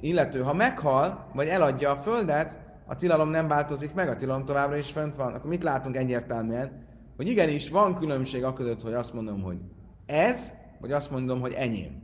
illető, 0.00 0.42
ha 0.42 0.52
meghal, 0.52 1.26
vagy 1.34 1.48
eladja 1.48 1.90
a 1.90 1.96
földet, 1.96 2.56
a 2.86 2.94
tilalom 2.94 3.28
nem 3.28 3.48
változik 3.48 3.94
meg, 3.94 4.08
a 4.08 4.16
tilalom 4.16 4.44
továbbra 4.44 4.76
is 4.76 4.90
fönt 4.90 5.16
van. 5.16 5.34
Akkor 5.34 5.50
mit 5.50 5.62
látunk 5.62 5.96
egyértelműen? 5.96 6.86
Hogy 7.18 7.28
igenis 7.28 7.70
van 7.70 7.94
különbség 7.94 8.44
a 8.44 8.52
között, 8.52 8.82
hogy 8.82 8.92
azt 8.92 9.12
mondom, 9.12 9.42
hogy 9.42 9.58
ez, 10.06 10.52
vagy 10.80 10.92
azt 10.92 11.10
mondom, 11.10 11.40
hogy 11.40 11.52
enyém. 11.52 12.02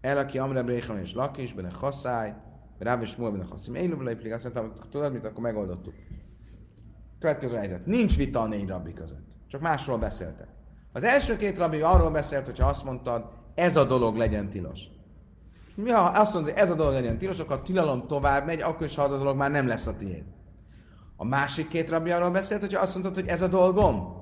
El, 0.00 0.18
aki 0.18 0.38
Amre 0.38 0.62
Bréchan 0.62 0.98
és 0.98 1.14
Lakis, 1.14 1.52
benne 1.52 1.70
Haszály, 1.70 2.34
Ráb 2.78 3.02
és 3.02 3.16
Múl, 3.16 3.30
benne 3.30 3.44
Haszim, 3.50 3.74
én 3.74 3.98
pedig 3.98 4.32
azt 4.32 4.42
mondtam, 4.42 4.88
tudod 4.90 5.12
mit, 5.12 5.24
akkor 5.24 5.42
megoldottuk. 5.42 5.94
Következő 7.18 7.56
helyzet. 7.56 7.86
Nincs 7.86 8.16
vita 8.16 8.40
a 8.40 8.46
négy 8.46 8.68
rabbi 8.68 8.92
között. 8.92 9.28
Csak 9.48 9.60
másról 9.60 9.98
beszéltek. 9.98 10.48
Az 10.92 11.04
első 11.04 11.36
két 11.36 11.58
rabbi 11.58 11.80
arról 11.80 12.10
beszélt, 12.10 12.46
hogyha 12.46 12.68
azt 12.68 12.84
mondtad, 12.84 13.30
ez 13.54 13.76
a 13.76 13.84
dolog 13.84 14.16
legyen 14.16 14.48
tilos. 14.48 14.80
Mi 15.74 15.90
ha 15.90 16.00
azt 16.00 16.34
mondod, 16.34 16.52
hogy 16.52 16.60
ez 16.60 16.70
a 16.70 16.74
dolog 16.74 16.92
legyen 16.92 17.18
tilos, 17.18 17.38
akkor 17.38 17.56
a 17.56 17.62
tilalom 17.62 18.06
tovább 18.06 18.46
megy, 18.46 18.60
akkor 18.60 18.86
is, 18.86 18.94
ha 18.94 19.02
az 19.02 19.12
a 19.12 19.18
dolog 19.18 19.36
már 19.36 19.50
nem 19.50 19.66
lesz 19.66 19.86
a 19.86 19.96
tiéd. 19.96 20.24
A 21.22 21.24
másik 21.24 21.68
két 21.68 21.90
rabbi 21.90 22.10
arról 22.10 22.30
beszélt, 22.30 22.60
hogyha 22.60 22.80
azt 22.80 22.92
mondtad, 22.94 23.14
hogy 23.14 23.26
ez 23.26 23.42
a 23.42 23.46
dolgom, 23.46 24.14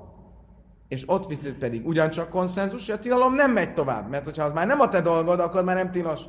és 0.89 1.03
ott 1.07 1.39
pedig 1.59 1.87
ugyancsak 1.87 2.29
konszenzus, 2.29 2.87
hogy 2.87 2.95
a 2.95 2.99
tilalom 2.99 3.35
nem 3.35 3.53
megy 3.53 3.75
tovább, 3.75 4.09
mert 4.09 4.25
hogyha 4.25 4.45
az 4.45 4.53
már 4.53 4.67
nem 4.67 4.81
a 4.81 4.89
te 4.89 5.01
dolgod, 5.01 5.41
akkor 5.41 5.65
már 5.65 5.77
nem 5.77 5.91
tilos. 5.91 6.21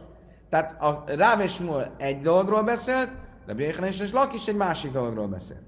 Tehát 0.50 0.82
a 0.82 1.04
Ráv 1.06 1.40
és 1.42 1.64
egy 1.98 2.22
dologról 2.22 2.64
beszélt, 2.64 3.10
Rabbi 3.46 3.64
Yechanan 3.64 3.90
és 3.90 4.12
Lakis 4.12 4.48
egy 4.48 4.56
másik 4.56 4.92
dologról 4.92 5.28
beszélt. 5.28 5.64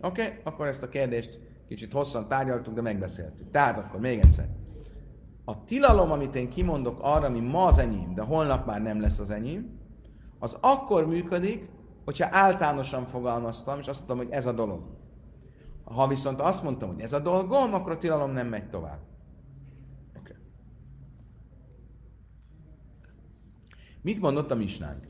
Oké? 0.00 0.22
Okay? 0.22 0.34
Akkor 0.44 0.66
ezt 0.66 0.82
a 0.82 0.88
kérdést 0.88 1.38
kicsit 1.68 1.92
hosszan 1.92 2.28
tárgyaltuk, 2.28 2.74
de 2.74 2.82
megbeszéltük. 2.82 3.50
Tehát 3.50 3.78
akkor 3.78 4.00
még 4.00 4.18
egyszer. 4.18 4.48
A 5.44 5.64
tilalom, 5.64 6.10
amit 6.10 6.34
én 6.34 6.48
kimondok 6.48 6.98
arra, 7.02 7.26
ami 7.26 7.40
ma 7.40 7.64
az 7.64 7.78
enyém, 7.78 8.14
de 8.14 8.22
holnap 8.22 8.66
már 8.66 8.82
nem 8.82 9.00
lesz 9.00 9.18
az 9.18 9.30
enyém, 9.30 9.78
az 10.38 10.56
akkor 10.60 11.06
működik, 11.06 11.74
hogyha 12.06 12.28
általánosan 12.30 13.06
fogalmaztam, 13.06 13.78
és 13.78 13.86
azt 13.86 13.96
mondtam, 13.98 14.16
hogy 14.16 14.30
ez 14.30 14.46
a 14.46 14.52
dolog. 14.52 14.82
Ha 15.84 16.06
viszont 16.06 16.40
azt 16.40 16.62
mondtam, 16.62 16.88
hogy 16.88 17.00
ez 17.00 17.12
a 17.12 17.18
dolgom, 17.18 17.74
akkor 17.74 17.92
a 17.92 17.98
tilalom 17.98 18.30
nem 18.30 18.46
megy 18.46 18.68
tovább. 18.68 18.98
Okay. 20.18 20.36
Mit 24.02 24.20
mondott 24.20 24.50
a 24.50 24.54
misnánk? 24.54 25.06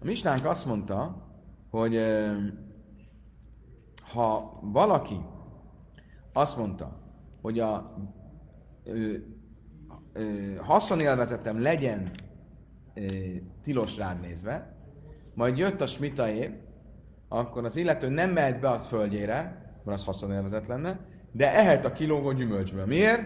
A 0.00 0.04
misnánk 0.04 0.44
azt 0.44 0.66
mondta, 0.66 1.26
hogy 1.70 1.98
ha 4.12 4.58
valaki 4.62 5.20
azt 6.32 6.56
mondta, 6.56 7.00
hogy 7.40 7.58
a 7.58 7.94
ö, 8.84 9.14
ö, 10.12 10.54
haszonélvezetem 10.56 11.60
legyen 11.60 12.10
tilos 13.62 13.96
rád 13.96 14.20
nézve, 14.20 14.69
majd 15.40 15.58
jött 15.58 15.80
a 15.80 15.86
smita 15.86 16.28
év, 16.28 16.50
akkor 17.28 17.64
az 17.64 17.76
illető 17.76 18.08
nem 18.08 18.30
mehet 18.30 18.60
be 18.60 18.68
a 18.68 18.78
földjére, 18.78 19.34
mert 19.84 19.98
az 19.98 20.04
haszonélvezet 20.04 20.66
lenne, 20.66 21.00
de 21.32 21.54
ehet 21.54 21.84
a 21.84 21.92
kilógó 21.92 22.32
gyümölcsből. 22.32 22.86
Miért? 22.86 23.22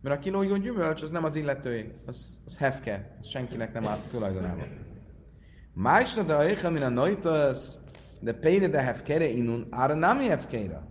Mert 0.00 0.16
a 0.16 0.18
kilógó 0.18 0.56
gyümölcs 0.56 1.02
az 1.02 1.10
nem 1.10 1.24
az 1.24 1.36
illetői, 1.36 1.92
az, 2.06 2.38
az 2.46 2.56
hefke, 2.56 3.16
az 3.20 3.26
senkinek 3.26 3.72
nem 3.72 3.86
áll 3.86 3.98
tulajdonában. 4.10 4.66
Májsna 5.72 6.22
de 6.22 6.34
a 6.34 6.48
éjjel, 6.48 6.82
a 6.82 6.88
noitas, 6.88 7.58
de 8.20 8.32
péne 8.32 8.68
de 8.68 8.80
hefkere 8.80 9.28
inun, 9.28 9.66
ára 9.70 9.94
nem 9.94 10.18
hefkére. 10.18 10.82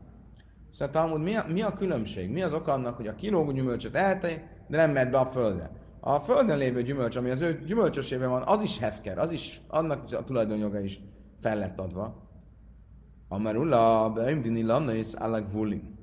Szóval 0.72 0.94
Talmud, 0.94 1.22
mi 1.22 1.36
a, 1.36 1.46
mi 1.48 1.62
a 1.62 1.74
különbség? 1.74 2.30
Mi 2.30 2.42
az 2.42 2.54
oka 2.54 2.74
annak, 2.74 2.96
hogy 2.96 3.08
a 3.08 3.16
kilógú 3.16 3.52
gyümölcsöt 3.52 3.96
elte, 3.96 4.28
de 4.68 4.78
nem 4.78 4.92
mehet 4.92 5.12
be 5.12 5.20
a 5.20 5.26
földre? 5.26 5.77
A 6.08 6.20
földön 6.20 6.58
lévő 6.58 6.84
gyümölcs, 6.84 7.16
ami 7.16 7.30
az 7.30 7.42
ő 7.42 7.64
gyümölcsösében 7.66 8.30
van, 8.30 8.42
az 8.46 8.62
is 8.62 8.80
hefker, 8.80 9.18
az 9.18 9.32
is, 9.32 9.62
annak 9.68 10.14
a 10.14 10.24
tulajdonjoga 10.24 10.80
is 10.80 11.00
fel 11.42 11.58
lett 11.58 11.80
adva. 11.80 12.30
Amarula, 13.28 14.12
beimdini 14.16 14.64
lannais 14.64 15.14
alak 15.14 15.52
vulin. 15.52 15.98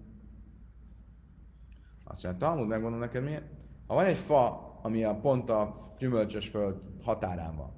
Azt 2.04 2.24
mondja, 2.24 2.46
Talmud, 2.46 2.68
megmondom 2.68 3.00
neked 3.00 3.24
miért? 3.24 3.44
Ha 3.86 3.94
van 3.94 4.04
egy 4.04 4.16
fa, 4.16 4.72
ami 4.82 5.04
a 5.04 5.14
pont 5.14 5.50
a 5.50 5.74
gyümölcsös 5.98 6.48
föld 6.48 6.76
határán 7.02 7.56
van, 7.56 7.72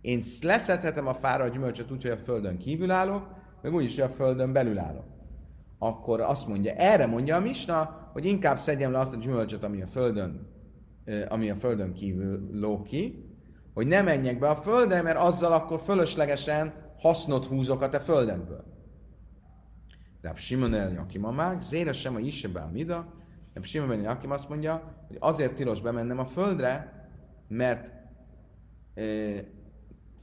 én 0.00 0.22
leszedhetem 0.42 1.06
a 1.06 1.14
fára 1.14 1.44
a 1.44 1.48
gyümölcsöt 1.48 1.90
úgy, 1.90 2.02
hogy 2.02 2.10
a 2.10 2.18
földön 2.18 2.58
kívül 2.58 2.90
állok, 2.90 3.28
meg 3.62 3.74
úgy 3.74 3.84
is, 3.84 3.94
hogy 3.94 4.10
a 4.10 4.14
földön 4.14 4.52
belül 4.52 4.78
állok. 4.78 5.06
Akkor 5.78 6.20
azt 6.20 6.48
mondja, 6.48 6.72
erre 6.72 7.06
mondja 7.06 7.36
a 7.36 7.40
Misna, 7.40 8.10
hogy 8.12 8.24
inkább 8.24 8.56
szedjem 8.56 8.92
le 8.92 8.98
azt 8.98 9.14
a 9.14 9.18
gyümölcsöt, 9.18 9.64
ami 9.64 9.82
a 9.82 9.86
földön, 9.86 10.54
ami 11.28 11.50
a 11.50 11.56
földön 11.56 11.92
kívül 11.92 12.48
ló 12.52 12.86
hogy 13.74 13.86
ne 13.86 14.02
menjek 14.02 14.38
be 14.38 14.48
a 14.48 14.56
földre, 14.56 15.02
mert 15.02 15.18
azzal 15.18 15.52
akkor 15.52 15.80
fölöslegesen 15.80 16.72
hasznot 16.98 17.46
húzok 17.46 17.82
a 17.82 17.88
te 17.88 18.00
földedből. 18.00 18.64
Ráb 20.20 20.36
Simon 20.36 20.74
el 20.74 20.92
Jakimamák, 20.92 21.62
zére 21.62 21.92
sem 21.92 22.14
a 22.14 22.18
Isebá 22.18 22.64
Mida, 22.72 23.06
De 23.54 23.62
Simon 23.62 24.00
Jakim 24.00 24.30
azt 24.30 24.48
mondja, 24.48 24.94
hogy 25.06 25.16
azért 25.20 25.54
tilos 25.54 25.80
bemennem 25.80 26.18
a 26.18 26.24
földre, 26.24 26.92
mert 27.48 27.92
ö, 28.94 29.36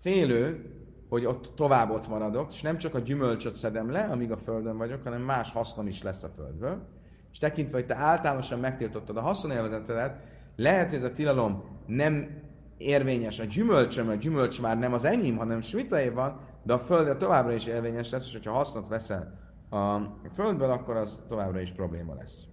félő, 0.01 0.71
hogy 1.09 1.25
ott 1.25 1.51
tovább 1.55 1.89
ott 1.89 2.07
maradok, 2.07 2.53
és 2.53 2.61
nem 2.61 2.77
csak 2.77 2.95
a 2.95 2.99
gyümölcsöt 2.99 3.55
szedem 3.55 3.91
le, 3.91 4.03
amíg 4.03 4.31
a 4.31 4.37
földön 4.37 4.77
vagyok, 4.77 5.03
hanem 5.03 5.21
más 5.21 5.51
hasznom 5.51 5.87
is 5.87 6.01
lesz 6.01 6.23
a 6.23 6.29
földből. 6.35 6.87
És 7.31 7.37
tekintve, 7.37 7.77
hogy 7.77 7.85
te 7.85 7.95
általánosan 7.95 8.59
megtiltottad 8.59 9.17
a 9.17 9.21
haszonélvezetedet, 9.21 10.32
lehet, 10.55 10.89
hogy 10.89 10.97
ez 10.97 11.03
a 11.03 11.11
tilalom 11.11 11.63
nem 11.85 12.41
érvényes 12.77 13.39
a 13.39 13.43
gyümölcsöm, 13.43 14.09
a 14.09 14.13
gyümölcs 14.13 14.61
már 14.61 14.79
nem 14.79 14.93
az 14.93 15.03
enyém, 15.05 15.37
hanem 15.37 15.61
Smitaé 15.61 16.09
van, 16.09 16.39
de 16.63 16.73
a 16.73 16.79
földre 16.79 17.15
továbbra 17.15 17.53
is 17.53 17.65
érvényes 17.65 18.09
lesz, 18.09 18.25
és 18.25 18.31
hogyha 18.31 18.51
hasznot 18.51 18.87
veszel 18.87 19.39
a 19.69 19.97
földből, 20.33 20.71
akkor 20.71 20.95
az 20.95 21.23
továbbra 21.27 21.61
is 21.61 21.71
probléma 21.71 22.13
lesz. 22.13 22.47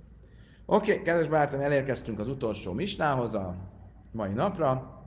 Oké, 0.66 0.92
okay, 0.92 1.04
kedves 1.04 1.28
barátom, 1.28 1.60
elérkeztünk 1.60 2.18
az 2.18 2.28
utolsó 2.28 2.72
misnához 2.72 3.34
a 3.34 3.56
mai 4.12 4.32
napra. 4.32 4.98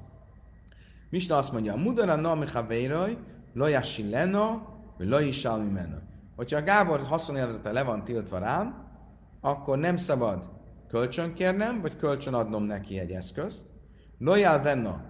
Misna 1.09 1.37
azt 1.37 1.51
mondja, 1.51 1.75
Mudara 1.75 2.15
na 2.15 2.35
mechavéraj, 2.35 3.17
lojassi 3.53 4.09
lena, 4.09 4.67
vagy 4.97 5.07
lojisal 5.07 5.57
mimena. 5.57 6.01
Hogyha 6.35 6.57
a 6.57 6.63
Gábor 6.63 6.99
haszonélvezete 6.99 7.71
le 7.71 7.83
van 7.83 8.03
tiltva 8.03 8.37
rám, 8.37 8.91
akkor 9.41 9.77
nem 9.77 9.97
szabad 9.97 10.49
kölcsön 10.93 11.33
kérnem, 11.33 11.81
vagy 11.81 11.95
kölcsön 11.95 12.33
adnom 12.33 12.63
neki 12.63 12.99
egy 12.99 13.11
eszközt. 13.11 13.71
Lojál 14.17 14.61
venna, 14.61 15.03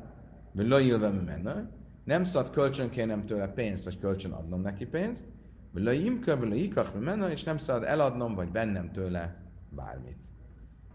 vagy 0.51 0.67
lojil 0.67 0.97
mimena. 0.97 1.69
Nem 2.03 2.23
szabad 2.23 2.51
kölcsön 2.51 2.89
kérnem 2.89 3.25
tőle 3.25 3.47
pénzt, 3.47 3.83
vagy 3.83 3.99
kölcsön 3.99 4.31
adnom 4.31 4.61
neki 4.61 4.85
pénzt. 4.85 5.25
Vagy 5.73 5.83
lojimka, 5.83 6.37
vagy 6.37 6.47
lojikach 6.47 6.93
mimena, 6.93 7.31
és 7.31 7.43
nem 7.43 7.57
szabad 7.57 7.83
eladnom, 7.83 8.35
vagy 8.35 8.51
bennem 8.51 8.91
tőle 8.91 9.43
bármit. 9.69 10.17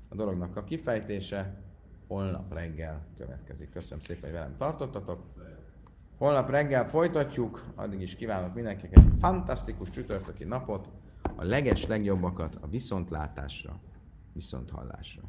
A 0.08 0.14
dolognak 0.14 0.56
a 0.56 0.64
kifejtése 0.64 1.62
holnap 2.06 2.52
reggel 2.52 3.06
következik. 3.18 3.70
Köszönöm 3.70 4.00
szépen, 4.00 4.22
hogy 4.22 4.32
velem 4.32 4.56
tartottatok. 4.56 5.22
Holnap 6.18 6.50
reggel 6.50 6.88
folytatjuk, 6.88 7.64
addig 7.74 8.00
is 8.00 8.14
kívánok 8.14 8.54
mindenkinek 8.54 8.98
egy 8.98 9.12
fantasztikus 9.20 9.90
csütörtöki 9.90 10.44
napot, 10.44 10.88
a 11.36 11.44
leges 11.44 11.86
legjobbakat 11.86 12.58
a 12.60 12.68
viszontlátásra, 12.68 13.80
viszonthallásra. 14.38 15.22